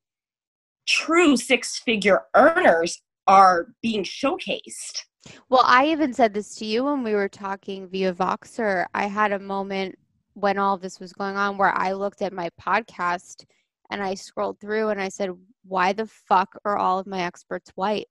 [0.88, 5.02] true six figure earners, are being showcased?
[5.50, 8.86] Well, I even said this to you when we were talking via Voxer.
[8.94, 9.98] I had a moment
[10.34, 13.46] when all this was going on where I looked at my podcast
[13.90, 15.32] and I scrolled through and I said,
[15.64, 18.08] why the fuck are all of my experts white?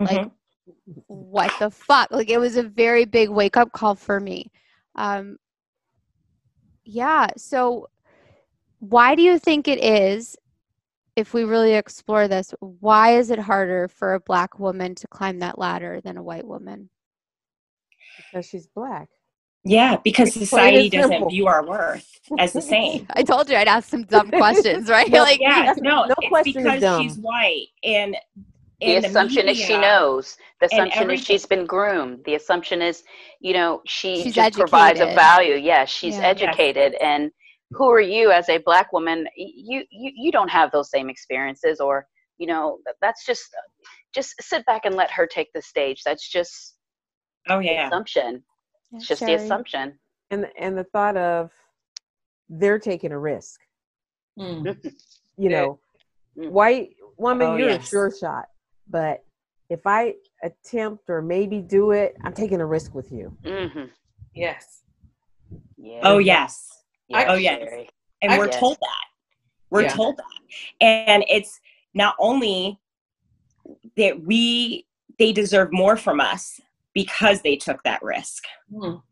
[0.00, 0.16] Mm-hmm.
[0.16, 0.30] Like,
[1.06, 2.10] what the fuck?
[2.10, 4.50] Like, it was a very big wake up call for me.
[4.96, 5.36] Um,
[6.84, 7.28] yeah.
[7.36, 7.88] So,
[8.80, 10.36] why do you think it is,
[11.16, 15.38] if we really explore this, why is it harder for a black woman to climb
[15.38, 16.90] that ladder than a white woman?
[18.30, 19.08] Because she's black.
[19.64, 23.06] Yeah, because society doesn't view our worth as the same.
[23.16, 25.10] I told you I'd ask some dumb questions, right?
[25.10, 28.16] no, like, yeah, no, no it's because she's white and.
[28.78, 30.36] The assumption the is she knows.
[30.60, 32.22] The assumption is she's been groomed.
[32.26, 33.04] The assumption is,
[33.40, 34.68] you know, she she's just educated.
[34.68, 35.54] provides a value.
[35.54, 36.26] Yes, yeah, she's yeah.
[36.26, 36.92] educated.
[36.92, 37.00] Yes.
[37.02, 37.30] And
[37.72, 39.26] who are you as a black woman?
[39.36, 42.06] You, you you don't have those same experiences, or
[42.38, 43.44] you know, that's just
[44.14, 46.02] just sit back and let her take the stage.
[46.04, 46.74] That's just
[47.48, 48.42] oh yeah assumption
[48.92, 49.98] it's just the assumption.
[50.30, 51.50] And and the thought of
[52.48, 53.60] they're taking a risk.
[54.38, 54.78] Mm.
[55.38, 55.78] you know,
[56.38, 56.50] mm.
[56.50, 57.86] white woman, oh, you're yes.
[57.86, 58.46] a sure shot.
[58.88, 59.24] But
[59.68, 63.36] if I attempt or maybe do it, I'm taking a risk with you.
[63.44, 63.84] Mm-hmm.
[64.34, 64.82] Yes.
[65.76, 66.00] Yeah.
[66.02, 66.84] Oh yes.
[67.12, 67.86] Oh yes.
[68.22, 68.58] And I, we're yes.
[68.58, 69.04] told that.
[69.70, 69.88] We're yeah.
[69.88, 70.24] told that.
[70.80, 71.60] And it's
[71.94, 72.78] not only
[73.96, 74.86] that we
[75.18, 76.60] they deserve more from us
[76.94, 78.44] because they took that risk.
[78.72, 79.02] Mm.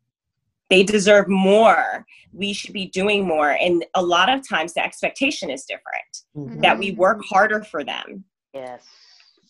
[0.71, 2.07] They deserve more.
[2.33, 3.51] We should be doing more.
[3.51, 6.61] And a lot of times the expectation is different mm-hmm.
[6.63, 8.25] that we work harder for them.
[8.53, 8.85] Yes.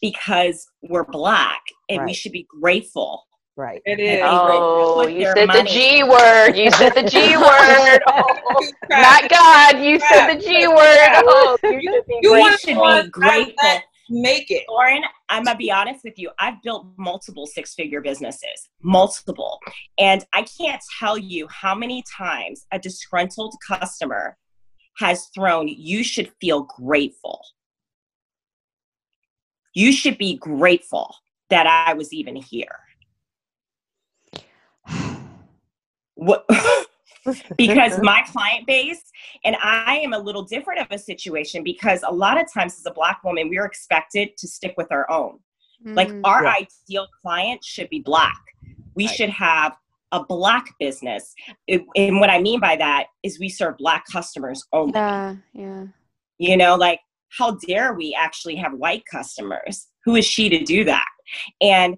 [0.01, 2.07] Because we're black and right.
[2.07, 3.24] we should be grateful.
[3.57, 3.80] Right.
[3.84, 4.20] It is.
[4.24, 5.62] Oh, you said money.
[5.62, 6.57] the G word.
[6.57, 8.00] You said the G word.
[8.07, 9.78] Oh, not God.
[9.80, 10.98] You said the G word.
[11.26, 14.64] Oh, you should be, you should be grateful make it.
[14.68, 16.30] Lauren, I'm gonna be honest with you.
[16.38, 19.59] I've built multiple six figure businesses, multiple.
[19.98, 24.36] And I can't tell you how many times a disgruntled customer
[24.98, 27.40] has thrown, you should feel grateful.
[29.74, 31.16] You should be grateful
[31.50, 32.76] that I was even here.
[36.24, 36.46] What?
[37.56, 39.02] because my client base
[39.44, 42.86] and I am a little different of a situation because a lot of times as
[42.86, 45.38] a black woman, we're expected to stick with our own.
[45.86, 46.54] Mm, like our yeah.
[46.88, 48.40] ideal client should be black.
[48.94, 49.14] We right.
[49.14, 49.76] should have
[50.12, 51.34] a black business.
[51.66, 54.92] It, and what I mean by that is we serve black customers only.
[54.94, 55.84] Yeah, yeah.
[56.38, 57.00] You know, like
[57.36, 59.88] how dare we actually have white customers?
[60.04, 61.08] Who is she to do that?
[61.60, 61.96] And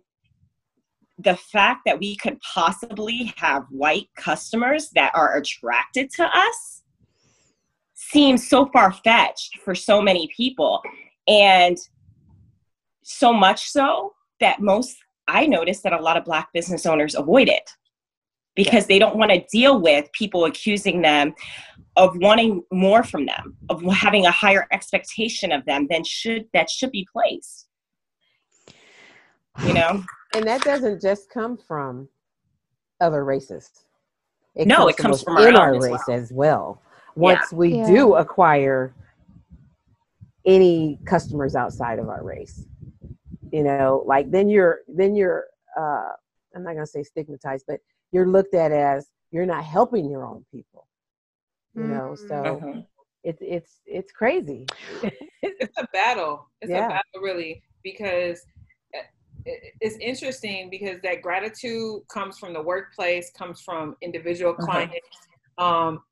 [1.19, 6.83] the fact that we could possibly have white customers that are attracted to us
[7.95, 10.83] seems so far fetched for so many people.
[11.27, 11.77] And
[13.03, 14.97] so much so that most,
[15.27, 17.69] I noticed that a lot of Black business owners avoid it
[18.55, 21.35] because they don't want to deal with people accusing them
[21.97, 26.69] of wanting more from them, of having a higher expectation of them than should that
[26.69, 27.69] should be placed.
[29.65, 30.05] You know?
[30.37, 32.09] And that doesn't just come from
[33.01, 33.71] other races.
[34.55, 36.19] It no, comes it comes from, from in our, our race well.
[36.19, 36.83] as well.
[37.15, 37.59] Once yeah.
[37.59, 37.87] we yeah.
[37.87, 38.95] do acquire
[40.45, 42.65] any customers outside of our race,
[43.51, 45.47] you know, like then you're then you're
[45.79, 46.11] uh,
[46.55, 47.81] I'm not gonna say stigmatized, but
[48.13, 50.87] you're looked at as you're not helping your own people.
[51.75, 52.81] You know, so mm-hmm.
[53.23, 54.65] it's it's it's crazy.
[55.43, 56.49] it's a battle.
[56.63, 56.87] It's yeah.
[56.87, 58.47] a battle really because
[59.81, 64.67] it's interesting because that gratitude comes from the workplace, comes from individual uh-huh.
[64.67, 65.19] clients.
[65.59, 66.03] Um,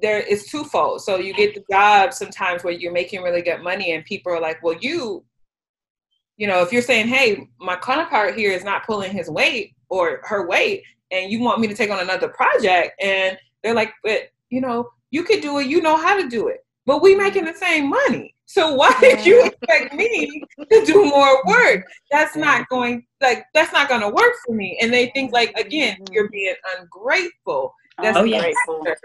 [0.00, 1.02] there is twofold.
[1.02, 4.40] So you get the job sometimes where you're making really good money, and people are
[4.40, 5.24] like, "Well, you,
[6.36, 10.20] you know, if you're saying, hey, my counterpart here is not pulling his weight or
[10.24, 14.30] her weight, and you want me to take on another project," and they're like, "But
[14.48, 15.66] you know, you could do it.
[15.66, 19.24] You know how to do it, but we making the same money." So why did
[19.24, 21.86] you expect me to do more work?
[22.10, 24.76] That's not going like that's not going to work for me.
[24.82, 26.12] And they think like again, mm-hmm.
[26.12, 27.72] you're being ungrateful.
[28.02, 28.82] That's oh, ungrateful.
[28.84, 28.98] Yes.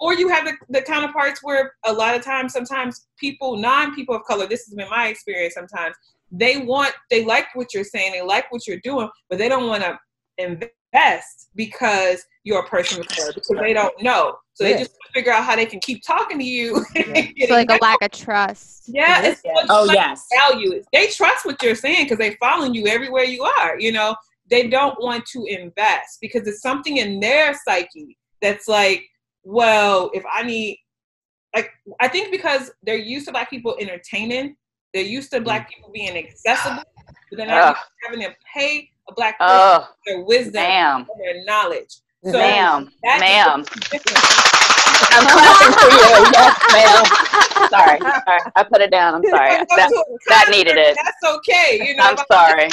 [0.00, 4.24] Or you have the, the counterparts where a lot of times, sometimes people, non-people of
[4.24, 5.94] color, this has been my experience sometimes,
[6.30, 9.66] they want, they like what you're saying, they like what you're doing, but they don't
[9.66, 9.98] want to
[10.38, 14.36] invest invest because you're a person of color because they don't know.
[14.54, 14.72] So yeah.
[14.72, 16.84] they just figure out how they can keep talking to you.
[16.94, 17.46] Yeah.
[17.48, 18.84] so like a lack of trust.
[18.86, 19.22] Yeah.
[19.22, 20.26] It's oh yes.
[20.38, 20.82] Value.
[20.92, 23.78] They trust what you're saying because they following you everywhere you are.
[23.78, 24.14] You know,
[24.50, 29.04] they don't want to invest because it's something in their psyche that's like,
[29.42, 30.78] well, if I need,
[31.54, 31.70] like,
[32.00, 34.56] I think because they're used to black people entertaining,
[34.92, 35.74] they're used to black mm.
[35.74, 40.62] people being accessible, but they're not having to pay a black person uh, their wisdom,
[40.62, 41.06] ma'am.
[41.18, 41.96] their knowledge.
[42.24, 43.64] So ma'am, ma'am.
[45.12, 46.30] I'm clapping for you.
[46.32, 47.04] Yes, ma'am.
[47.70, 48.52] Sorry, sorry.
[48.56, 49.14] I put it down.
[49.14, 49.50] I'm sorry.
[49.50, 50.96] That, that needed it.
[51.02, 51.80] That's okay.
[51.86, 52.68] You know, I'm sorry.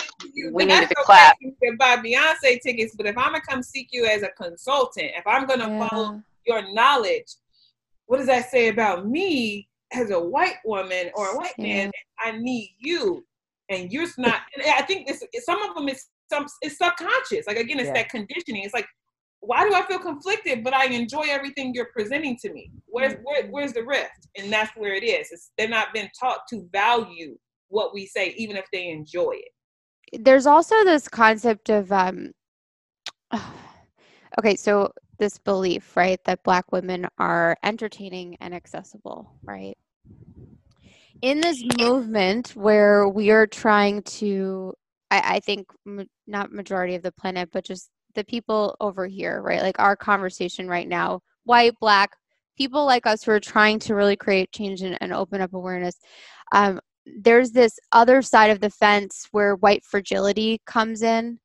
[0.52, 1.38] We needed to okay clap.
[1.40, 5.12] You can buy Beyonce tickets, but if I'm gonna come seek you as a consultant,
[5.16, 5.88] if I'm gonna yeah.
[5.88, 7.28] follow your knowledge,
[8.08, 11.86] what does that say about me as a white woman or a white yeah.
[11.86, 11.92] man?
[12.20, 13.26] I need you,
[13.70, 14.42] and you're not.
[14.56, 15.24] And I think this.
[15.44, 16.46] Some of them is some.
[16.62, 17.48] It's subconscious.
[17.48, 17.94] Like again, it's yeah.
[17.94, 18.64] that conditioning.
[18.64, 18.88] It's like
[19.40, 22.72] why do I feel conflicted, but I enjoy everything you're presenting to me?
[22.88, 23.24] Where's mm-hmm.
[23.24, 24.28] where, where's the rift?
[24.38, 25.30] And that's where it is.
[25.32, 27.38] It's, they're not been taught to value
[27.70, 30.24] what we say, even if they enjoy it.
[30.24, 32.32] There's also this concept of um,
[34.40, 39.78] okay, so this belief, right, that black women are entertaining and accessible, right?
[41.22, 44.74] In this movement where we are trying to,
[45.12, 45.68] I, I think,
[46.28, 49.62] not majority of the planet, but just the people over here, right?
[49.62, 52.12] Like our conversation right now, white, black,
[52.58, 55.96] people like us who are trying to really create change and, and open up awareness.
[56.52, 56.80] Um,
[57.20, 61.40] there's this other side of the fence where white fragility comes in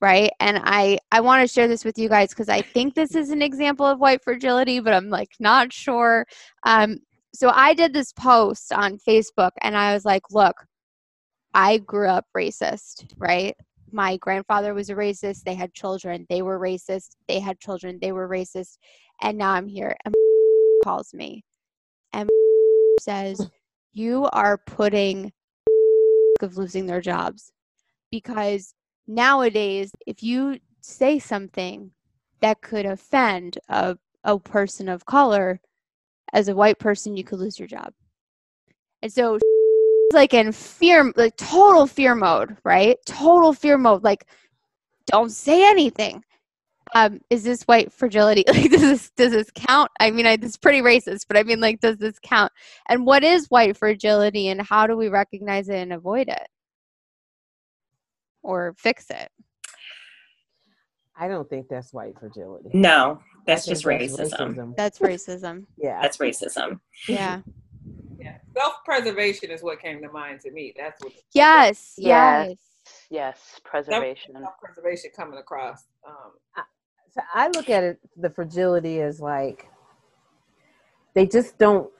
[0.00, 3.14] right and i i want to share this with you guys because i think this
[3.14, 6.24] is an example of white fragility but i'm like not sure
[6.64, 6.98] um
[7.34, 10.54] so i did this post on facebook and i was like look
[11.54, 13.56] i grew up racist right
[13.92, 15.44] my grandfather was a racist.
[15.44, 16.26] They had children.
[16.28, 17.16] They were racist.
[17.26, 17.98] They had children.
[18.00, 18.78] They were racist.
[19.20, 19.96] And now I'm here.
[20.04, 20.14] And
[20.84, 21.44] calls me
[22.12, 22.28] and
[23.00, 23.50] says,
[23.92, 25.32] You are putting
[26.42, 27.52] of losing their jobs
[28.10, 28.74] because
[29.06, 31.90] nowadays, if you say something
[32.40, 35.60] that could offend a, a person of color,
[36.32, 37.92] as a white person, you could lose your job.
[39.00, 39.38] And so
[40.12, 42.96] like in fear, like total fear mode, right?
[43.06, 44.04] Total fear mode.
[44.04, 44.26] Like,
[45.06, 46.22] don't say anything.
[46.94, 48.44] Um, is this white fragility?
[48.48, 49.90] Like, does this does this count?
[50.00, 52.52] I mean, I, it's pretty racist, but I mean, like, does this count?
[52.88, 56.48] And what is white fragility, and how do we recognize it and avoid it,
[58.42, 59.28] or fix it?
[61.20, 62.70] I don't think that's white fragility.
[62.72, 64.54] No, that's just racism.
[64.54, 64.76] Racism.
[64.76, 65.66] That's racism.
[65.76, 66.80] yeah, that's racism.
[67.08, 67.40] Yeah.
[68.58, 70.74] Yeah, self-preservation is what came to mind to me.
[70.76, 71.12] That's what.
[71.32, 71.94] Yes.
[71.96, 72.56] Yes.
[73.10, 73.60] Yes.
[73.64, 74.34] Preservation.
[74.40, 75.84] Self-preservation coming across.
[76.06, 76.62] Um, I,
[77.10, 77.98] so I look at it.
[78.16, 79.68] The fragility is like
[81.14, 81.90] they just don't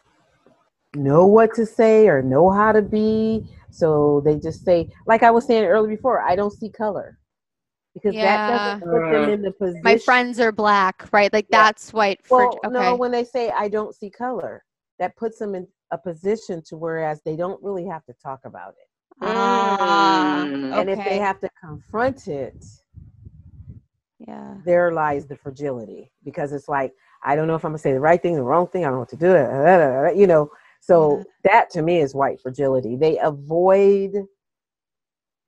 [0.94, 3.46] know what to say or know how to be.
[3.70, 7.18] So they just say, like I was saying earlier before, I don't see color
[7.94, 8.24] because yeah.
[8.24, 9.82] that doesn't put them in the position.
[9.84, 11.32] My friends are black, right?
[11.32, 11.64] Like yeah.
[11.64, 12.20] that's white.
[12.30, 12.68] Well, okay.
[12.68, 14.64] no, when they say I don't see color,
[14.98, 18.70] that puts them in a position to whereas they don't really have to talk about
[18.70, 18.89] it.
[19.20, 20.93] Ah, and okay.
[20.93, 22.64] if they have to confront it,
[24.20, 26.93] yeah, there lies the fragility because it's like
[27.24, 28.84] I don't know if I'm gonna say the right thing, the wrong thing.
[28.84, 30.20] I don't know what to do.
[30.20, 31.24] You know, so yeah.
[31.45, 32.97] that to me is white fragility.
[32.97, 34.12] They avoid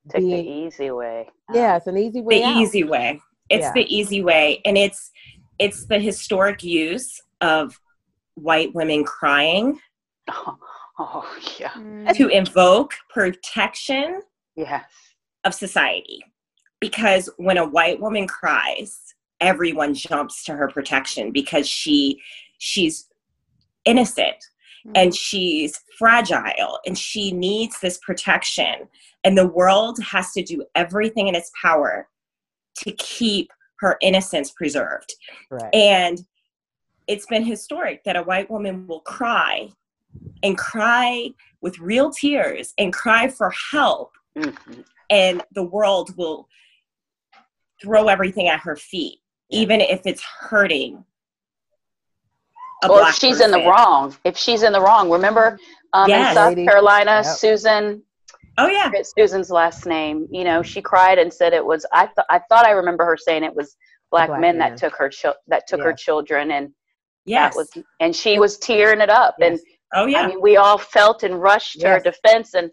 [0.08, 1.28] take being, the easy way.
[1.52, 2.38] Yeah, it's an easy way.
[2.40, 2.56] The out.
[2.56, 3.20] easy way.
[3.48, 3.72] It's yeah.
[3.72, 5.10] the easy way, and it's
[5.58, 7.78] it's the historic use of
[8.34, 9.78] white women crying
[10.30, 10.56] Oh,
[10.98, 11.70] oh yeah.
[11.70, 12.14] Mm.
[12.16, 14.22] To invoke protection
[14.56, 14.84] yes.
[15.44, 16.20] of society.
[16.80, 19.10] Because when a white woman cries,
[19.40, 22.20] everyone jumps to her protection because she
[22.58, 23.08] she's
[23.84, 24.36] innocent
[24.86, 24.92] mm.
[24.94, 28.88] and she's fragile and she needs this protection
[29.24, 32.06] and the world has to do everything in its power
[32.76, 35.14] to keep her innocence preserved
[35.50, 35.74] right.
[35.74, 36.24] and
[37.06, 39.68] it's been historic that a white woman will cry
[40.42, 41.30] and cry
[41.60, 44.80] with real tears and cry for help mm-hmm.
[45.10, 46.48] and the world will
[47.82, 49.60] throw everything at her feet yeah.
[49.60, 51.04] even if it's hurting
[52.88, 53.54] or if she's person.
[53.54, 55.58] in the wrong if she's in the wrong remember
[55.92, 56.30] um, yes.
[56.30, 56.64] in south Lady.
[56.66, 57.24] carolina yep.
[57.24, 58.02] susan
[58.58, 62.26] oh yeah susan's last name you know she cried and said it was i, th-
[62.30, 63.76] I thought i remember her saying it was
[64.10, 64.70] black, black men man.
[64.70, 66.70] that took her chi- that took her children and
[67.24, 67.54] yes.
[67.54, 69.50] that was and she was tearing it up yes.
[69.50, 69.60] and
[69.94, 70.22] Oh yeah.
[70.22, 71.86] I mean, we all felt and rushed yes.
[71.86, 72.70] her defense, and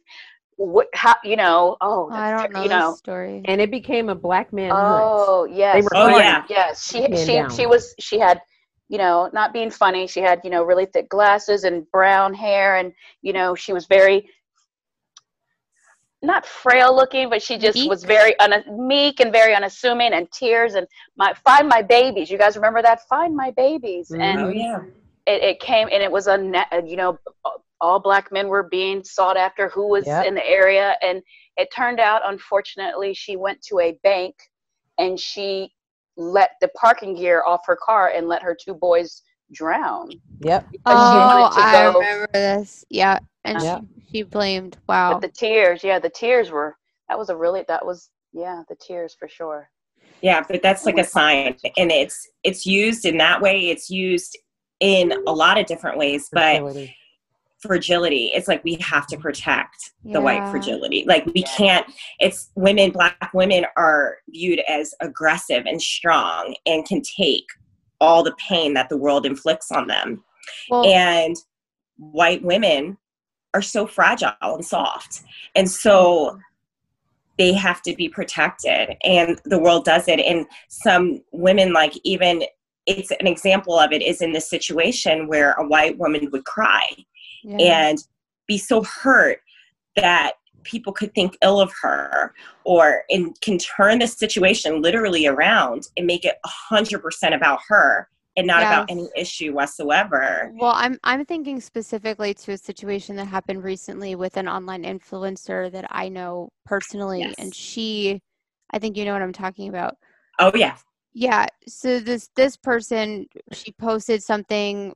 [0.58, 4.16] what how you know oh I don't know you know story and it became a
[4.16, 5.56] black man oh hunt.
[5.56, 7.52] yes oh yeah yes she she down.
[7.52, 8.42] she was she had
[8.90, 12.78] you know not being funny she had you know really thick glasses and brown hair
[12.78, 12.92] and
[13.22, 14.28] you know she was very
[16.24, 17.88] not frail looking but she just meek.
[17.88, 20.88] was very un- meek and very unassuming and tears and
[21.18, 24.22] my find my babies you guys remember that find my babies mm-hmm.
[24.22, 24.80] and oh, yeah
[25.28, 27.20] it, it came and it was a net, uh, you know
[27.80, 30.26] all black men were being sought after who was yep.
[30.26, 30.96] in the area.
[31.02, 31.22] And
[31.58, 34.36] it turned out unfortunately she went to a bank
[34.98, 35.72] and she
[36.16, 39.22] let the parking gear off her car and let her two boys
[39.54, 40.10] drown.
[40.40, 40.68] Yep.
[40.86, 42.84] Oh i remember this.
[42.90, 43.20] Yeah.
[43.44, 43.82] And yep.
[44.12, 45.14] she, she blamed wow.
[45.14, 46.76] But the tears yeah the tears were
[47.10, 49.70] that was a really that was yeah the tears for sure.
[50.22, 51.56] Yeah but that's like a sign.
[51.78, 53.70] And it's it's used in that way.
[53.70, 54.38] It's used
[54.80, 56.62] in a lot of different ways but
[57.60, 58.28] fragility.
[58.36, 61.04] it's like we have to protect the white fragility.
[61.08, 61.86] Like we can't
[62.20, 67.46] it's women black women are viewed as aggressive and strong and can take
[68.00, 70.24] all the pain that the world inflicts on them.
[70.70, 71.36] Well, and
[71.98, 72.98] white women
[73.54, 75.24] are so fragile and soft.
[75.56, 76.40] And so
[77.38, 80.20] they have to be protected and the world does it.
[80.20, 82.44] And some women like even
[82.88, 86.88] it's an example of it is in this situation where a white woman would cry
[87.44, 87.90] yeah.
[87.90, 88.00] and
[88.48, 89.40] be so hurt
[89.96, 90.34] that
[90.64, 92.34] people could think ill of her
[92.64, 96.36] or and can turn the situation literally around and make it
[96.72, 98.08] 100% about her
[98.38, 98.72] and not yes.
[98.72, 100.52] about any issue whatsoever.
[100.56, 105.72] Well, I'm I'm thinking specifically to a situation that happened recently with an online influencer
[105.72, 107.36] that I know personally yes.
[107.40, 108.22] and she
[108.72, 109.96] I think you know what I'm talking about.
[110.40, 110.78] Oh yeah.
[111.20, 114.94] Yeah, so this this person she posted something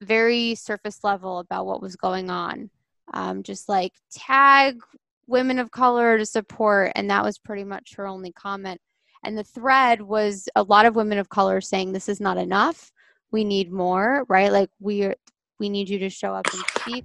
[0.00, 2.70] very surface level about what was going on.
[3.12, 4.80] Um, just like tag
[5.26, 8.80] women of color to support, and that was pretty much her only comment.
[9.22, 12.90] And the thread was a lot of women of color saying this is not enough.
[13.30, 14.50] We need more, right?
[14.50, 15.14] Like we are,
[15.58, 17.04] we need you to show up and speak.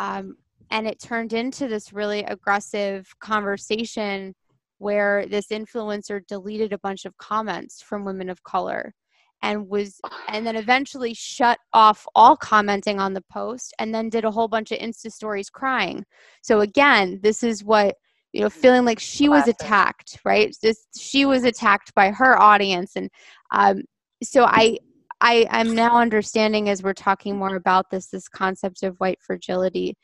[0.00, 0.36] Um,
[0.68, 4.34] and it turned into this really aggressive conversation
[4.78, 8.94] where this influencer deleted a bunch of comments from women of color
[9.42, 14.24] and was and then eventually shut off all commenting on the post and then did
[14.24, 16.04] a whole bunch of insta stories crying.
[16.42, 17.94] So again this is what
[18.32, 20.54] you know feeling like she was attacked right?
[20.62, 22.92] This she was attacked by her audience.
[22.96, 23.10] And
[23.52, 23.82] um,
[24.22, 24.78] so i
[25.20, 29.94] i i'm now understanding as we're talking more about this this concept of white fragility.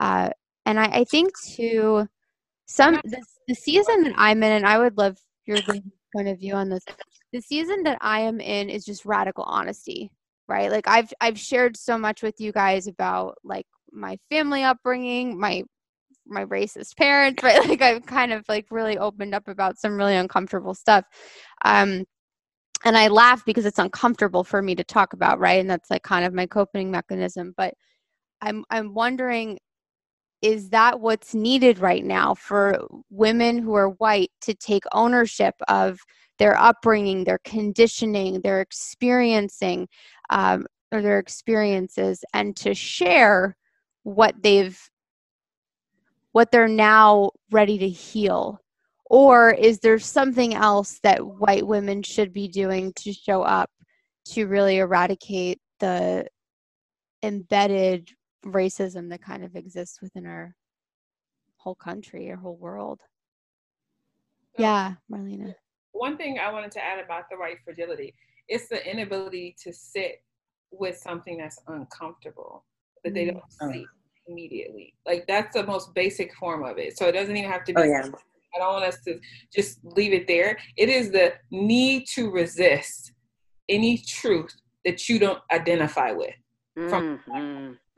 [0.00, 0.30] Uh,
[0.66, 2.06] and I, I think too
[2.68, 5.16] some this, the season that i'm in and i would love
[5.46, 5.58] your
[6.14, 6.84] point of view on this
[7.32, 10.10] the season that I am in is just radical honesty,
[10.48, 10.70] right?
[10.70, 15.62] Like I've I've shared so much with you guys about like my family upbringing, my
[16.26, 17.66] my racist parents, right?
[17.68, 21.04] Like I've kind of like really opened up about some really uncomfortable stuff.
[21.64, 22.04] Um
[22.84, 25.60] and I laugh because it's uncomfortable for me to talk about, right?
[25.60, 27.74] And that's like kind of my coping mechanism, but
[28.42, 29.58] I'm I'm wondering
[30.42, 35.98] is that what's needed right now for women who are white to take ownership of
[36.38, 39.88] their upbringing, their conditioning, their experiencing,
[40.30, 43.56] um, or their experiences, and to share
[44.04, 44.78] what they've,
[46.32, 48.60] what they're now ready to heal?
[49.06, 53.70] Or is there something else that white women should be doing to show up
[54.26, 56.26] to really eradicate the
[57.22, 58.10] embedded
[58.44, 60.54] racism that kind of exists within our
[61.56, 63.00] whole country, our whole world?
[64.58, 65.54] Yeah, Marlana
[65.98, 68.14] one thing I wanted to add about the white fragility,
[68.48, 70.22] it's the inability to sit
[70.70, 72.64] with something that's uncomfortable
[73.04, 73.72] that they don't mm.
[73.72, 73.86] see
[74.26, 74.94] immediately.
[75.06, 76.96] Like that's the most basic form of it.
[76.96, 77.80] So it doesn't even have to be.
[77.80, 78.08] Oh, yeah.
[78.54, 79.20] I don't want us to
[79.54, 80.56] just leave it there.
[80.76, 83.12] It is the need to resist
[83.68, 84.54] any truth
[84.86, 86.34] that you don't identify with.
[86.88, 87.18] From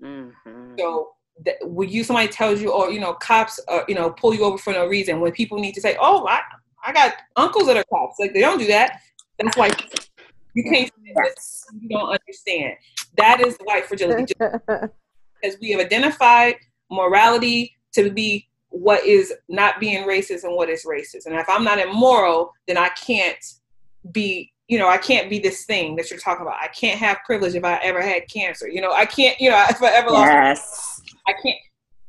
[0.03, 0.75] mm-hmm.
[0.79, 1.13] So
[1.45, 4.45] that when you somebody tells you, or you know, cops, uh, you know, pull you
[4.45, 5.21] over for no reason.
[5.21, 6.41] When people need to say, "Oh, I,
[6.85, 8.17] I got uncles that are cops.
[8.19, 9.01] Like they don't do that.
[9.39, 9.71] That's why
[10.55, 10.91] you can't.
[11.81, 12.75] You don't understand.
[13.17, 14.33] That is white fragility.
[14.37, 16.57] Because we have identified
[16.91, 21.27] morality to be what is not being racist and what is racist.
[21.27, 23.45] And if I'm not immoral, then I can't
[24.13, 26.59] be, you know, I can't be this thing that you're talking about.
[26.63, 28.69] I can't have privilege if I ever had cancer.
[28.69, 30.61] You know, I can't, you know, if I ever yes.
[30.61, 31.57] lost, I can't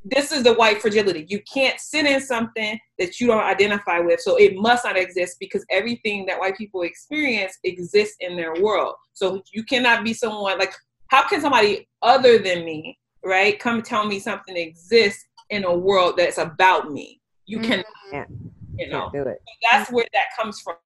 [0.03, 1.25] this is the white fragility.
[1.29, 4.19] You can't sit in something that you don't identify with.
[4.19, 8.95] So it must not exist because everything that white people experience exists in their world.
[9.13, 10.73] So you cannot be someone like,
[11.09, 16.15] how can somebody other than me, right, come tell me something exists in a world
[16.17, 17.21] that's about me.
[17.45, 18.47] You can, mm-hmm.
[18.79, 19.39] you know, do it.
[19.45, 20.77] So that's where that comes from.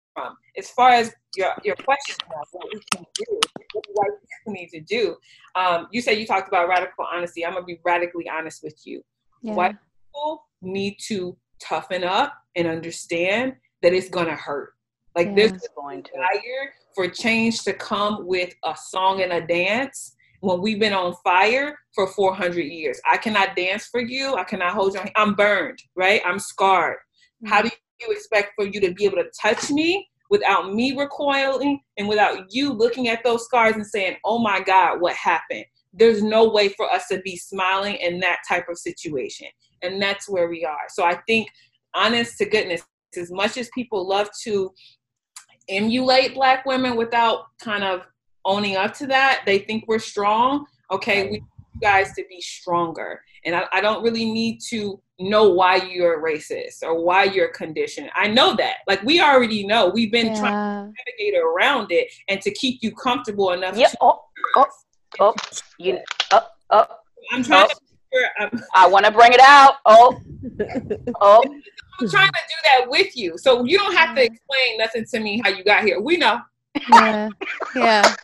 [0.56, 3.40] As far as your your question about what we can do,
[3.72, 5.16] what white people need to do,
[5.54, 7.44] um, you said you talked about radical honesty.
[7.44, 9.02] I'm gonna be radically honest with you.
[9.42, 9.54] Yeah.
[9.54, 14.74] White people need to toughen up and understand that it's gonna hurt.
[15.16, 15.34] Like yeah.
[15.34, 20.78] there's to desire for change to come with a song and a dance when we've
[20.78, 23.00] been on fire for 400 years.
[23.10, 24.34] I cannot dance for you.
[24.36, 25.14] I cannot hold your hand.
[25.16, 26.20] I'm burned, right?
[26.24, 26.98] I'm scarred.
[27.42, 27.48] Mm-hmm.
[27.48, 31.80] How do you expect for you to be able to touch me without me recoiling
[31.96, 35.64] and without you looking at those scars and saying, oh my God, what happened?
[35.92, 39.46] There's no way for us to be smiling in that type of situation.
[39.82, 40.86] And that's where we are.
[40.88, 41.48] So I think,
[41.94, 42.82] honest to goodness,
[43.16, 44.72] as much as people love to
[45.68, 48.02] emulate Black women without kind of
[48.44, 49.42] owning up to that.
[49.46, 50.66] They think we're strong.
[50.90, 51.42] Okay, we
[51.74, 53.20] you guys to be stronger.
[53.44, 58.10] And I, I don't really need to know why you're racist or why you're conditioned.
[58.14, 58.76] I know that.
[58.86, 59.88] Like we already know.
[59.88, 60.40] We've been yeah.
[60.40, 63.76] trying to navigate around it and to keep you comfortable enough.
[63.76, 63.94] Yep.
[64.00, 64.20] Oh,
[64.56, 64.66] oh,
[65.20, 65.34] oh,
[65.78, 65.98] you,
[66.32, 66.40] oh,
[66.70, 66.86] oh.
[67.32, 67.68] I'm trying oh.
[67.68, 67.74] to.
[68.38, 69.74] I'm, I want to bring it out.
[69.86, 70.18] Oh,
[71.20, 71.42] oh.
[72.00, 75.20] I'm trying to do that with you, so you don't have to explain nothing to
[75.20, 76.00] me how you got here.
[76.00, 76.40] We know.
[76.90, 77.28] Yeah.
[77.76, 78.14] Yeah.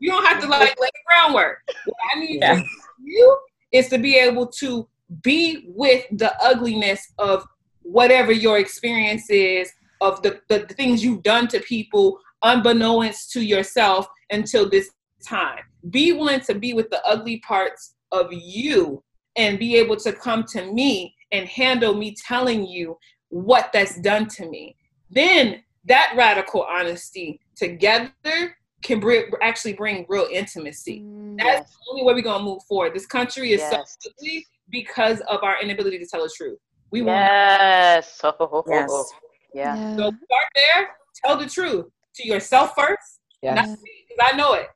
[0.00, 1.62] You don't have to like lay the groundwork.
[1.66, 2.60] What I need yeah.
[3.02, 3.38] you
[3.72, 4.86] is to be able to
[5.22, 7.46] be with the ugliness of
[7.82, 13.44] whatever your experience is, of the, the, the things you've done to people unbeknownst to
[13.44, 14.90] yourself until this
[15.26, 15.60] time.
[15.90, 19.02] Be willing to be with the ugly parts of you
[19.36, 22.96] and be able to come to me and handle me telling you
[23.28, 24.76] what that's done to me.
[25.10, 31.00] Then that radical honesty together can bring, actually bring real intimacy.
[31.00, 31.70] Mm, That's yes.
[31.70, 32.94] the only way we're gonna move forward.
[32.94, 33.96] This country is yes.
[34.00, 36.58] so ugly because of our inability to tell the truth.
[36.90, 38.20] We want yes.
[38.22, 39.12] Oh, yes.
[39.54, 39.96] Yeah.
[39.96, 40.88] So start there.
[41.24, 41.86] Tell the truth
[42.16, 43.20] to yourself first.
[43.42, 43.54] Yeah.
[43.54, 43.76] Not me,
[44.08, 44.68] because I know it.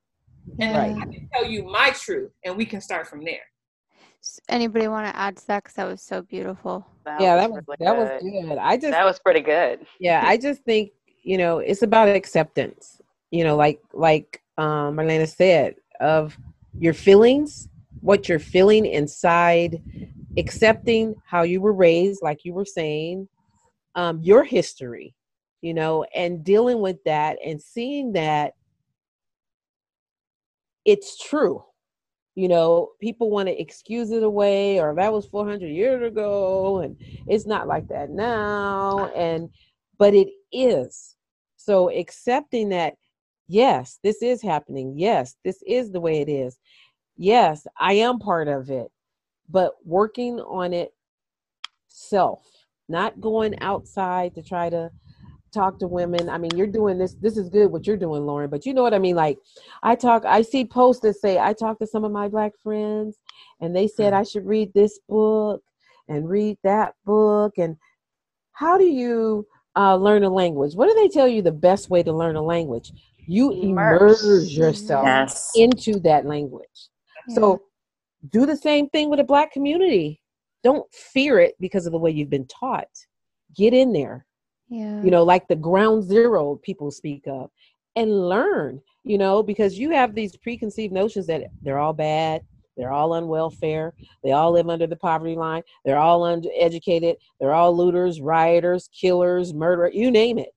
[0.61, 0.97] And right.
[0.97, 3.41] I can tell you my truth, and we can start from there.
[4.49, 5.63] Anybody want to add to that?
[5.63, 6.87] Because that was so beautiful.
[7.05, 8.25] That yeah, was that was really that good.
[8.25, 8.59] was good.
[8.59, 9.87] I just that was pretty good.
[10.01, 10.91] Yeah, I just think
[11.23, 16.37] you know it's about acceptance you know like like um marlana said of
[16.79, 17.69] your feelings
[18.01, 19.83] what you're feeling inside
[20.37, 23.29] accepting how you were raised like you were saying
[23.95, 25.15] um your history
[25.61, 28.55] you know and dealing with that and seeing that
[30.85, 31.63] it's true
[32.35, 36.97] you know people want to excuse it away or that was 400 years ago and
[37.27, 39.49] it's not like that now and
[39.99, 41.17] but it is
[41.69, 42.95] so accepting that,
[43.47, 44.95] yes, this is happening.
[44.97, 46.59] Yes, this is the way it is.
[47.19, 48.91] Yes, I am part of it,
[49.51, 50.95] but working on it
[51.89, 52.43] self,
[52.89, 54.91] not going outside to try to
[55.53, 56.29] talk to women.
[56.29, 57.15] I mean, you're doing this.
[57.15, 58.49] This is good what you're doing, Lauren.
[58.49, 59.17] But you know what I mean?
[59.17, 59.39] Like,
[59.83, 60.25] I talk.
[60.25, 63.19] I see posts that say I talk to some of my black friends,
[63.61, 64.17] and they said mm.
[64.21, 65.63] I should read this book
[66.09, 67.59] and read that book.
[67.59, 67.77] And
[68.53, 69.47] how do you
[69.79, 72.43] uh, learn a language, what do they tell you the best way to learn a
[72.43, 72.93] language?
[73.27, 75.53] You immerse, immerse yourself yes.
[75.55, 76.89] into that language.
[77.29, 77.35] Yeah.
[77.35, 77.63] So
[78.31, 80.21] do the same thing with a black community.
[80.65, 82.89] Don't fear it because of the way you've been taught.
[83.55, 84.27] Get in there.
[84.69, 85.03] Yeah.
[85.03, 87.51] You know, like the ground zero people speak of
[87.97, 92.43] and learn, you know, because you have these preconceived notions that they're all bad,
[92.79, 93.93] they're all on welfare.
[94.23, 95.63] They all live under the poverty line.
[95.85, 97.17] They're all uneducated.
[97.41, 100.51] They're all looters, rioters, killers, murderers, you name it.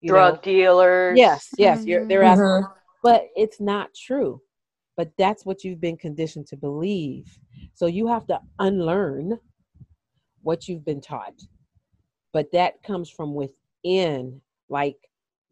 [0.00, 0.40] You Drug know?
[0.42, 1.18] dealers.
[1.18, 1.80] Yes, yes.
[1.80, 2.08] Mm-hmm.
[2.08, 2.72] they're asking, mm-hmm.
[3.02, 4.40] but it's not true.
[4.96, 7.38] But that's what you've been conditioned to believe.
[7.74, 9.38] So you have to unlearn
[10.42, 11.40] what you've been taught.
[12.32, 14.40] But that comes from within.
[14.68, 14.96] Like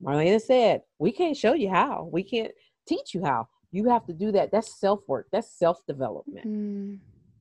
[0.03, 2.09] Marlana said, we can't show you how.
[2.13, 2.53] We can't
[2.87, 6.99] teach you how you have to do that that's self work that's self development mm.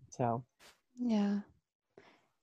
[0.09, 0.43] so
[0.99, 1.39] yeah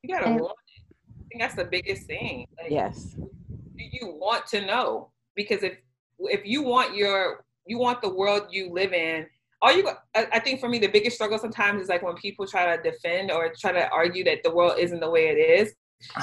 [0.02, 4.14] you gotta and, want it i think that's the biggest thing like, yes do you
[4.20, 5.78] want to know because if
[6.20, 9.26] if you want your you want the world you live in
[9.60, 12.76] all you I think for me the biggest struggle sometimes is like when people try
[12.76, 15.74] to defend or try to argue that the world isn't the way it is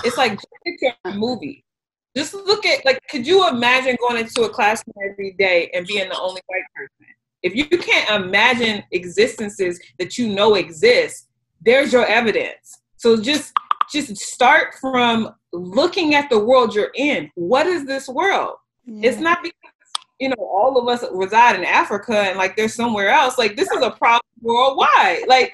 [0.03, 1.65] it's like it's a movie
[2.15, 6.07] just look at like could you imagine going into a classroom every day and being
[6.07, 7.15] the only white person
[7.45, 11.29] if you can't imagine existences that you know exist,
[11.61, 12.81] there's your evidence.
[12.97, 13.53] So just
[13.91, 17.29] just start from looking at the world you're in.
[17.36, 18.55] What is this world?
[18.86, 19.09] Yeah.
[19.09, 19.74] It's not because
[20.20, 23.38] you know all of us reside in Africa and like they're somewhere else.
[23.38, 25.28] Like this is a problem worldwide.
[25.28, 25.53] Like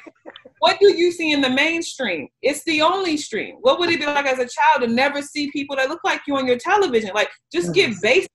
[0.61, 2.27] what do you see in the mainstream?
[2.43, 3.55] It's the only stream.
[3.61, 6.21] What would it be like as a child to never see people that look like
[6.27, 7.09] you on your television?
[7.15, 8.29] Like, just get basic.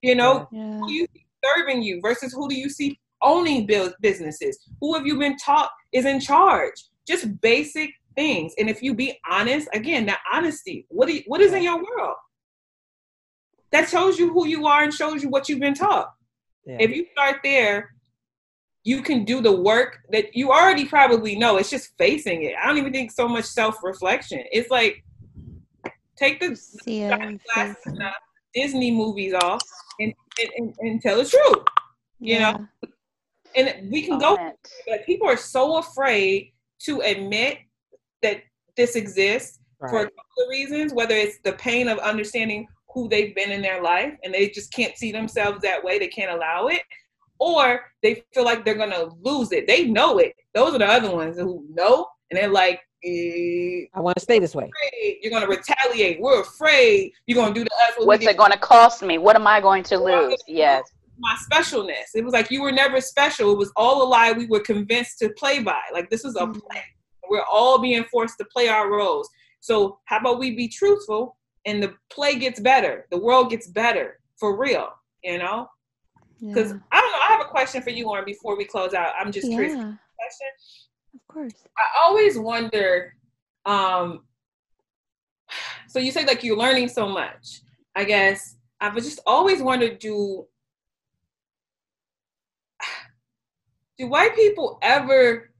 [0.00, 0.78] You know, yeah.
[0.78, 4.58] who you see serving you versus who do you see owning build businesses?
[4.80, 6.82] Who have you been taught is in charge?
[7.06, 8.54] Just basic things.
[8.56, 10.86] And if you be honest, again, that honesty.
[10.88, 12.16] What do you, what is in your world?
[13.72, 16.12] That shows you who you are and shows you what you've been taught.
[16.66, 16.78] Yeah.
[16.80, 17.94] If you start there,
[18.82, 21.56] you can do the work that you already probably know.
[21.56, 22.54] It's just facing it.
[22.60, 24.42] I don't even think so much self reflection.
[24.50, 25.04] It's like
[26.16, 26.52] take the
[27.06, 28.10] uh,
[28.54, 29.62] Disney movies off
[29.98, 30.12] and,
[30.56, 31.64] and, and, tell the truth.
[32.18, 32.52] You yeah.
[32.52, 32.66] know,
[33.56, 34.36] and we can go,
[34.86, 37.58] but people are so afraid to admit
[38.22, 38.42] that
[38.76, 39.90] this exists right.
[39.90, 40.92] for a couple of reasons.
[40.92, 44.72] Whether it's the pain of understanding who they've been in their life and they just
[44.72, 46.82] can't see themselves that way, they can't allow it,
[47.38, 49.66] or they feel like they're gonna lose it.
[49.66, 50.34] They know it.
[50.54, 54.38] Those are the other ones who know, and they're like, eh, "I want to stay
[54.38, 54.70] this way."
[55.22, 56.20] You're gonna retaliate.
[56.20, 57.98] We're afraid you're gonna do to us.
[57.98, 59.18] What What's it gonna cost me?
[59.18, 60.36] What am I going to lose?
[60.46, 60.84] Yes.
[61.18, 62.14] My specialness.
[62.14, 63.52] It was like you were never special.
[63.52, 65.80] It was all a lie we were convinced to play by.
[65.92, 66.60] Like this is a mm-hmm.
[66.60, 66.82] play.
[67.28, 69.28] We're all being forced to play our roles.
[69.60, 71.36] So how about we be truthful
[71.66, 74.88] and the play gets better, the world gets better for real,
[75.22, 75.68] you know?
[76.40, 76.78] Because yeah.
[76.90, 77.18] I don't know.
[77.28, 79.12] I have a question for you, Lauren, before we close out.
[79.18, 79.56] I'm just yeah.
[79.56, 79.74] curious.
[79.74, 79.98] Question.
[81.14, 81.52] Of course.
[81.76, 83.14] I always wonder.
[83.66, 84.24] Um,
[85.88, 87.60] so you say like you're learning so much.
[87.94, 90.46] I guess I've just always wondered do
[93.98, 95.50] do white people ever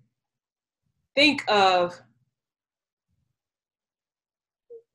[1.14, 2.00] think of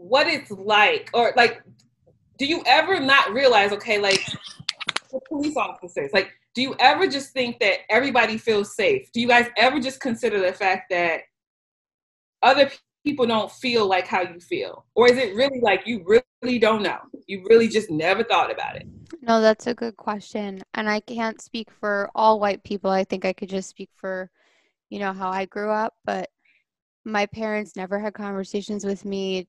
[0.08, 1.64] what it's like or like
[2.38, 4.22] do you ever not realize okay like
[5.28, 6.12] police officers.
[6.14, 9.12] Like, do you ever just think that everybody feels safe?
[9.12, 11.22] Do you guys ever just consider the fact that
[12.42, 12.72] other
[13.04, 14.86] people don't feel like how you feel?
[14.96, 17.00] Or is it really like you really don't know?
[17.28, 18.88] You really just never thought about it?
[19.22, 20.64] No, that's a good question.
[20.74, 22.90] And I can't speak for all white people.
[22.90, 24.30] I think I could just speak for,
[24.90, 25.96] you know, how I grew up.
[26.06, 26.30] But
[27.04, 29.48] my parents never had conversations with me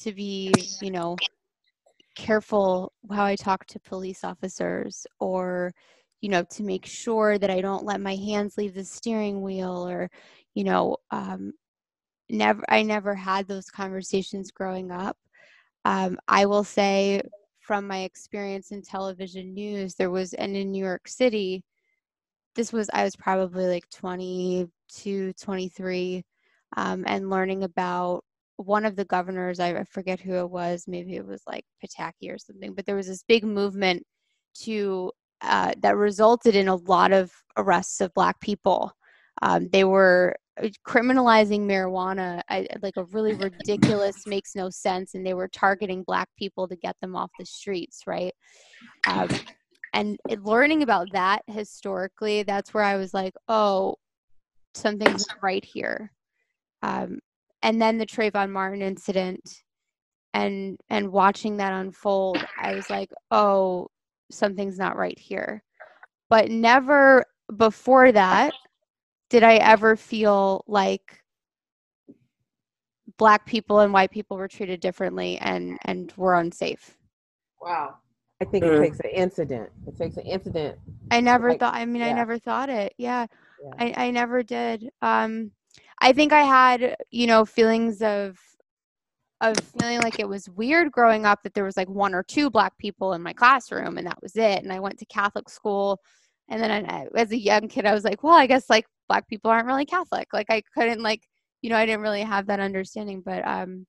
[0.00, 1.16] to be, you know,
[2.14, 5.72] careful how I talk to police officers or
[6.20, 9.88] you know to make sure that I don't let my hands leave the steering wheel
[9.88, 10.10] or
[10.54, 11.52] you know um,
[12.28, 15.16] never I never had those conversations growing up.
[15.84, 17.22] Um, I will say
[17.60, 21.64] from my experience in television news, there was and in New York City,
[22.54, 26.24] this was I was probably like 22, 23,
[26.76, 28.24] um, and learning about
[28.62, 32.38] one of the governors, I forget who it was, maybe it was like Pataki or
[32.38, 34.02] something, but there was this big movement
[34.62, 38.92] to uh, that resulted in a lot of arrests of black people.
[39.42, 45.26] Um, they were uh, criminalizing marijuana I, like a really ridiculous makes no sense and
[45.26, 48.34] they were targeting black people to get them off the streets right
[49.08, 49.28] um,
[49.94, 53.96] and learning about that historically that's where i was like oh
[54.74, 56.12] something's right here
[56.82, 57.18] um,
[57.62, 59.62] and then the Trayvon Martin incident
[60.34, 63.88] and and watching that unfold, I was like, oh,
[64.30, 65.62] something's not right here.
[66.28, 67.24] But never
[67.56, 68.52] before that
[69.30, 71.20] did I ever feel like
[73.18, 76.96] black people and white people were treated differently and and were unsafe.
[77.60, 77.96] Wow.
[78.40, 78.82] I think it mm.
[78.82, 79.70] takes an incident.
[79.86, 80.78] It takes an incident.
[81.12, 82.08] I never like, thought I mean yeah.
[82.08, 82.94] I never thought it.
[82.98, 83.26] Yeah.
[83.62, 83.70] yeah.
[83.78, 84.90] I, I never did.
[85.02, 85.52] Um
[86.02, 88.36] I think I had, you know, feelings of
[89.40, 92.50] of feeling like it was weird growing up that there was like one or two
[92.50, 94.62] black people in my classroom and that was it.
[94.62, 96.00] And I went to Catholic school,
[96.48, 99.28] and then I, as a young kid, I was like, well, I guess like black
[99.28, 100.28] people aren't really Catholic.
[100.32, 101.22] Like I couldn't like,
[101.60, 103.22] you know, I didn't really have that understanding.
[103.24, 103.86] But um,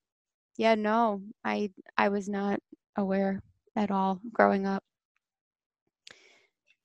[0.58, 2.60] yeah, no, I I was not
[2.96, 3.42] aware
[3.76, 4.84] at all growing up.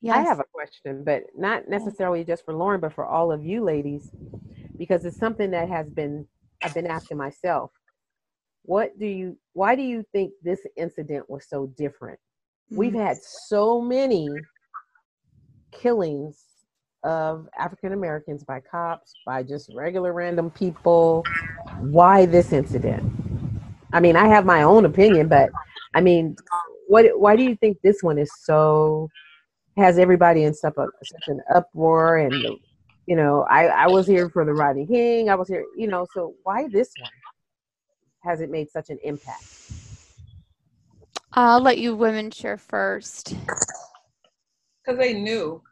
[0.01, 0.17] Yes.
[0.17, 3.63] I have a question, but not necessarily just for Lauren, but for all of you
[3.63, 4.09] ladies
[4.79, 6.25] because it's something that has been
[6.63, 7.71] I've been asking myself.
[8.63, 12.19] What do you why do you think this incident was so different?
[12.71, 12.79] Mm-hmm.
[12.79, 14.27] We've had so many
[15.71, 16.43] killings
[17.03, 21.23] of African Americans by cops, by just regular random people.
[21.79, 23.03] Why this incident?
[23.93, 25.49] I mean, I have my own opinion, but
[25.93, 26.35] I mean,
[26.87, 29.09] what why do you think this one is so
[29.77, 32.33] has everybody in such, a, such an uproar and
[33.09, 35.31] you know, I, I was here for the Rodney King.
[35.31, 37.09] I was here, you know, so why this one
[38.23, 39.43] has it made such an impact?
[41.33, 43.33] I'll let you women share first.
[44.85, 45.63] Because they knew,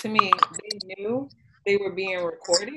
[0.00, 0.30] to me,
[0.62, 1.30] they knew
[1.64, 2.74] they were being recorded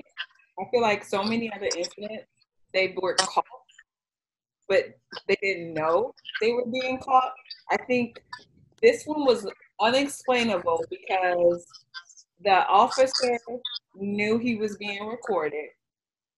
[0.60, 2.26] I feel like so many other incidents,
[2.74, 3.44] they were caught,
[4.70, 4.98] but
[5.28, 7.34] they didn't know they were being caught.
[7.72, 8.22] I think
[8.82, 9.48] this one was
[9.82, 11.66] unexplainable because
[12.44, 13.40] the officer
[13.96, 15.70] knew he was being recorded.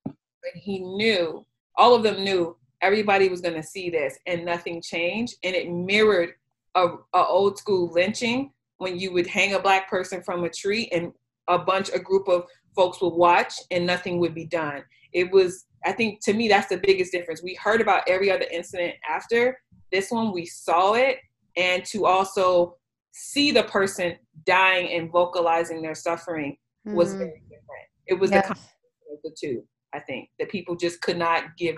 [0.05, 1.45] And he knew,
[1.77, 5.35] all of them knew everybody was going to see this and nothing changed.
[5.43, 6.33] And it mirrored
[6.75, 10.89] a, a old school lynching when you would hang a black person from a tree
[10.91, 11.11] and
[11.47, 12.43] a bunch, a group of
[12.75, 14.83] folks would watch and nothing would be done.
[15.13, 17.41] It was, I think to me, that's the biggest difference.
[17.41, 19.57] We heard about every other incident after
[19.91, 21.19] this one, we saw it,
[21.55, 22.75] and to also
[23.17, 26.97] see the person dying and vocalizing their suffering mm-hmm.
[26.97, 27.87] was very different.
[28.07, 28.41] It was yes.
[28.43, 29.63] the combination of the two,
[29.93, 31.77] I think, that people just could not give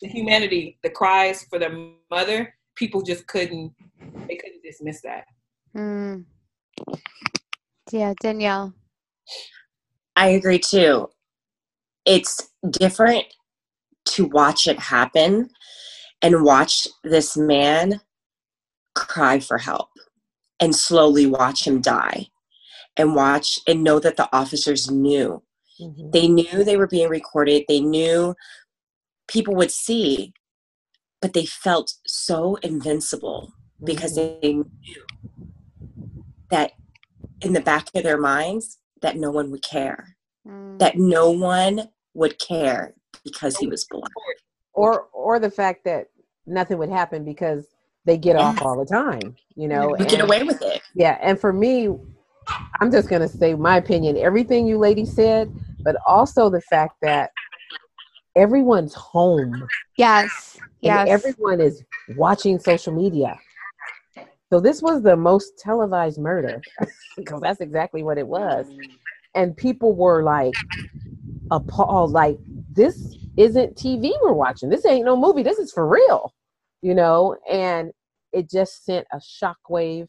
[0.00, 1.76] the humanity, the cries for their
[2.10, 3.72] mother, people just couldn't,
[4.28, 5.24] they couldn't dismiss that.
[5.76, 6.24] Mm.
[7.90, 8.72] Yeah, Danielle.
[10.14, 11.08] I agree too.
[12.06, 13.24] It's different
[14.06, 15.50] to watch it happen
[16.22, 18.00] and watch this man
[18.94, 19.88] cry for help
[20.60, 22.26] and slowly watch him die
[22.96, 25.42] and watch and know that the officers knew.
[25.80, 26.10] Mm-hmm.
[26.10, 28.34] They knew they were being recorded, they knew
[29.28, 30.34] people would see,
[31.22, 34.40] but they felt so invincible because mm-hmm.
[34.42, 34.70] they knew
[36.50, 36.72] that
[37.40, 40.16] in the back of their minds that no one would care,
[40.46, 40.78] mm.
[40.78, 44.10] that no one would care because he was black.
[44.74, 46.08] Or or the fact that
[46.46, 47.66] nothing would happen because
[48.10, 48.42] they get yes.
[48.42, 49.96] off all the time, you know.
[49.96, 50.82] You get away with it.
[50.94, 51.88] Yeah, and for me,
[52.80, 54.16] I'm just gonna say my opinion.
[54.16, 55.54] Everything you ladies said,
[55.84, 57.30] but also the fact that
[58.34, 59.66] everyone's home.
[59.96, 60.58] Yes.
[60.80, 61.08] Yes.
[61.08, 61.84] everyone is
[62.16, 63.38] watching social media.
[64.50, 66.60] So this was the most televised murder
[67.16, 68.66] because that's exactly what it was.
[69.34, 70.54] And people were like
[71.50, 72.38] appalled, like,
[72.72, 74.68] this isn't TV we're watching.
[74.68, 75.42] This ain't no movie.
[75.42, 76.34] This is for real,
[76.82, 77.36] you know?
[77.48, 77.92] And
[78.32, 80.08] it just sent a shockwave,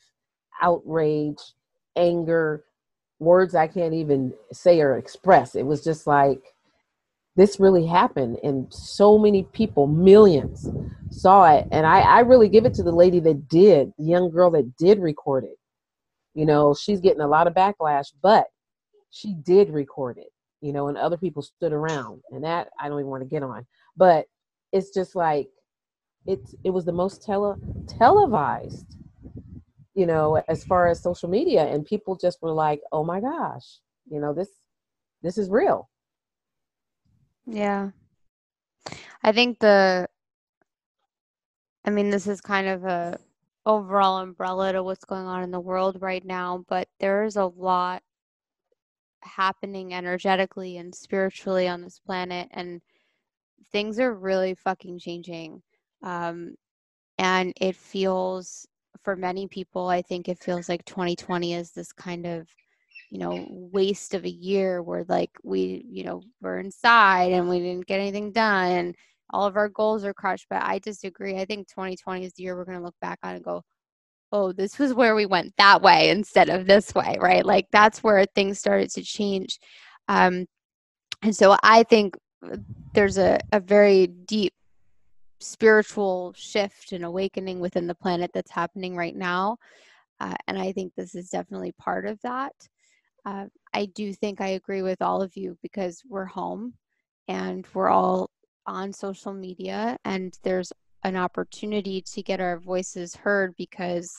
[0.61, 1.39] outrage,
[1.95, 2.63] anger,
[3.19, 5.55] words I can't even say or express.
[5.55, 6.41] It was just like,
[7.35, 10.69] this really happened and so many people millions
[11.11, 11.67] saw it.
[11.71, 14.75] And I, I really give it to the lady that did the young girl that
[14.77, 15.57] did record it.
[16.33, 18.45] You know she's getting a lot of backlash but
[19.09, 20.31] she did record it
[20.61, 23.43] you know and other people stood around and that i don't even want to get
[23.43, 23.65] on.
[23.97, 24.27] But
[24.71, 25.49] it's just like
[26.25, 27.55] it's it was the most tele
[27.87, 28.97] televised
[29.95, 33.79] you know as far as social media and people just were like oh my gosh
[34.09, 34.49] you know this
[35.23, 35.89] this is real
[37.45, 37.89] yeah.
[39.23, 40.07] I think the
[41.85, 43.19] I mean this is kind of a
[43.65, 47.45] overall umbrella to what's going on in the world right now, but there is a
[47.45, 48.03] lot
[49.23, 52.81] happening energetically and spiritually on this planet and
[53.71, 55.61] things are really fucking changing.
[56.03, 56.55] Um
[57.17, 58.67] and it feels
[59.03, 62.47] for many people, I think it feels like 2020 is this kind of
[63.09, 67.59] you know waste of a year where like we you know we're inside and we
[67.59, 68.95] didn't get anything done and
[69.31, 70.47] all of our goals are crushed.
[70.49, 71.37] But i disagree.
[71.39, 73.63] I think 2020 is the year we're going to look back on and go
[74.31, 77.45] oh this was where we went that way instead of this way right?
[77.45, 79.59] Like that's where things started to change.
[80.07, 80.45] Um
[81.23, 82.57] and so i think uh,
[82.93, 84.53] there's a, a very deep
[85.41, 89.57] spiritual shift and awakening within the planet that's happening right now
[90.19, 92.53] uh, and i think this is definitely part of that
[93.25, 96.73] uh, I do think I agree with all of you because we're home
[97.27, 98.29] and we're all
[98.65, 100.71] on social media, and there's
[101.03, 104.11] an opportunity to get our voices heard because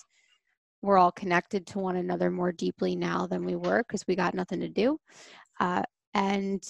[0.83, 4.35] we're all connected to one another more deeply now than we were because we got
[4.35, 4.99] nothing to do.
[5.61, 5.83] Uh,
[6.15, 6.65] and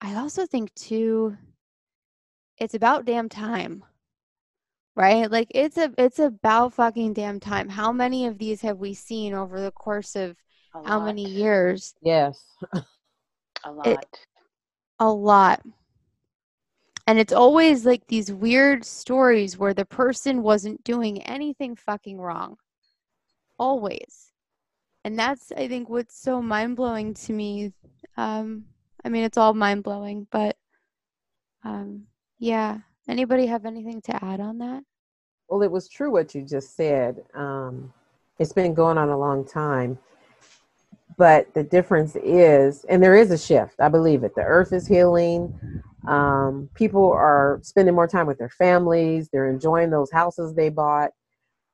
[0.00, 1.36] I also think, too,
[2.58, 3.84] it's about damn time
[4.94, 8.94] right like it's a it's about fucking damn time how many of these have we
[8.94, 10.36] seen over the course of
[10.84, 11.94] how many years?
[12.02, 12.42] Yes.
[13.64, 13.86] a lot.
[13.86, 13.98] It,
[14.98, 15.62] a lot.
[17.06, 22.56] And it's always like these weird stories where the person wasn't doing anything fucking wrong.
[23.58, 24.32] Always.
[25.04, 27.72] And that's, I think, what's so mind blowing to me.
[28.16, 28.64] Um,
[29.04, 30.56] I mean, it's all mind blowing, but
[31.64, 32.06] um,
[32.38, 32.78] yeah.
[33.08, 34.82] Anybody have anything to add on that?
[35.48, 37.22] Well, it was true what you just said.
[37.34, 37.92] Um,
[38.38, 39.98] it's been going on a long time.
[41.16, 44.34] But the difference is, and there is a shift, I believe it.
[44.34, 45.58] The earth is healing.
[46.06, 49.28] Um, people are spending more time with their families.
[49.32, 51.10] They're enjoying those houses they bought.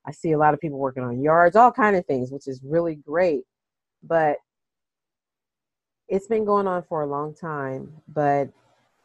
[0.07, 2.61] I see a lot of people working on yards, all kind of things, which is
[2.65, 3.43] really great.
[4.03, 4.37] But
[6.09, 8.49] it's been going on for a long time, but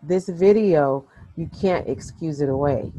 [0.03, 1.07] this video,
[1.37, 2.91] you can't excuse it away.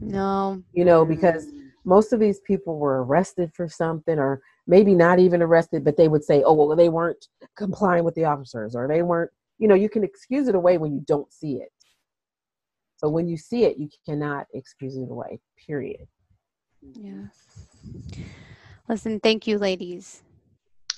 [0.00, 0.62] No.
[0.72, 1.46] You know, because
[1.84, 6.08] most of these people were arrested for something or maybe not even arrested, but they
[6.08, 9.74] would say, oh, well, they weren't complying with the officers or they weren't, you know,
[9.74, 11.70] you can excuse it away when you don't see it.
[13.02, 16.08] But when you see it, you cannot excuse it away, period.
[16.80, 17.26] Yeah.
[18.88, 20.22] Listen, thank you, ladies.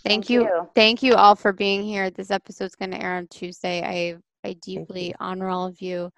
[0.05, 0.43] Thank, thank you.
[0.43, 0.71] you.
[0.75, 2.11] Thank you all for being here.
[2.11, 3.83] This episode's going to air on Tuesday.
[3.83, 6.13] I I deeply honor all of you.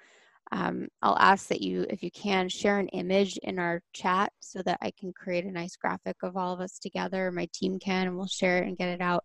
[0.52, 4.62] Um, I'll ask that you, if you can, share an image in our chat so
[4.62, 7.32] that I can create a nice graphic of all of us together.
[7.32, 9.24] My team can, and we'll share it and get it out.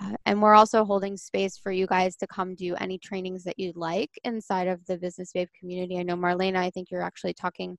[0.00, 3.58] Uh, and we're also holding space for you guys to come do any trainings that
[3.58, 5.98] you'd like inside of the Business Babe community.
[5.98, 7.76] I know Marlana, I think you're actually talking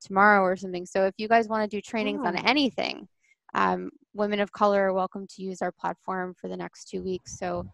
[0.00, 0.86] tomorrow or something.
[0.86, 3.08] So if you guys want to do trainings on anything,
[3.54, 7.38] um, women of color are welcome to use our platform for the next two weeks.
[7.38, 7.66] So,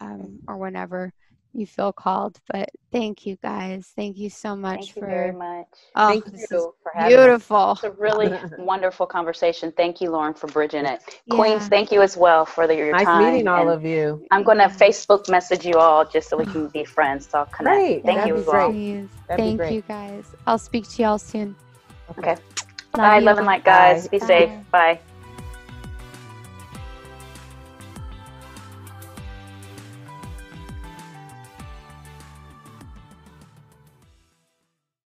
[0.00, 1.12] um, or whenever
[1.54, 2.40] you feel called.
[2.50, 3.92] But thank you guys.
[3.94, 5.66] Thank you so much thank for very much.
[5.96, 7.72] Oh, thank you for having beautiful.
[7.72, 9.72] It's a really wonderful conversation.
[9.72, 11.00] Thank you, Lauren, for bridging it.
[11.26, 11.36] Yeah.
[11.36, 13.22] Queens, thank you as well for the, your nice time.
[13.22, 14.26] Nice meeting all of you.
[14.30, 17.28] I'm going to Facebook message you all just so we can be friends.
[17.28, 17.76] So I'll connect.
[17.76, 18.04] Great.
[18.04, 18.72] Thank That'd you as well.
[19.36, 20.24] Thank you guys.
[20.46, 21.56] I'll speak to y'all soon.
[22.18, 22.36] Okay.
[22.94, 23.18] Love Bye.
[23.20, 24.04] Love and light, guys.
[24.04, 24.08] Bye.
[24.10, 24.26] Be Bye.
[24.26, 24.70] safe.
[24.70, 25.00] Bye.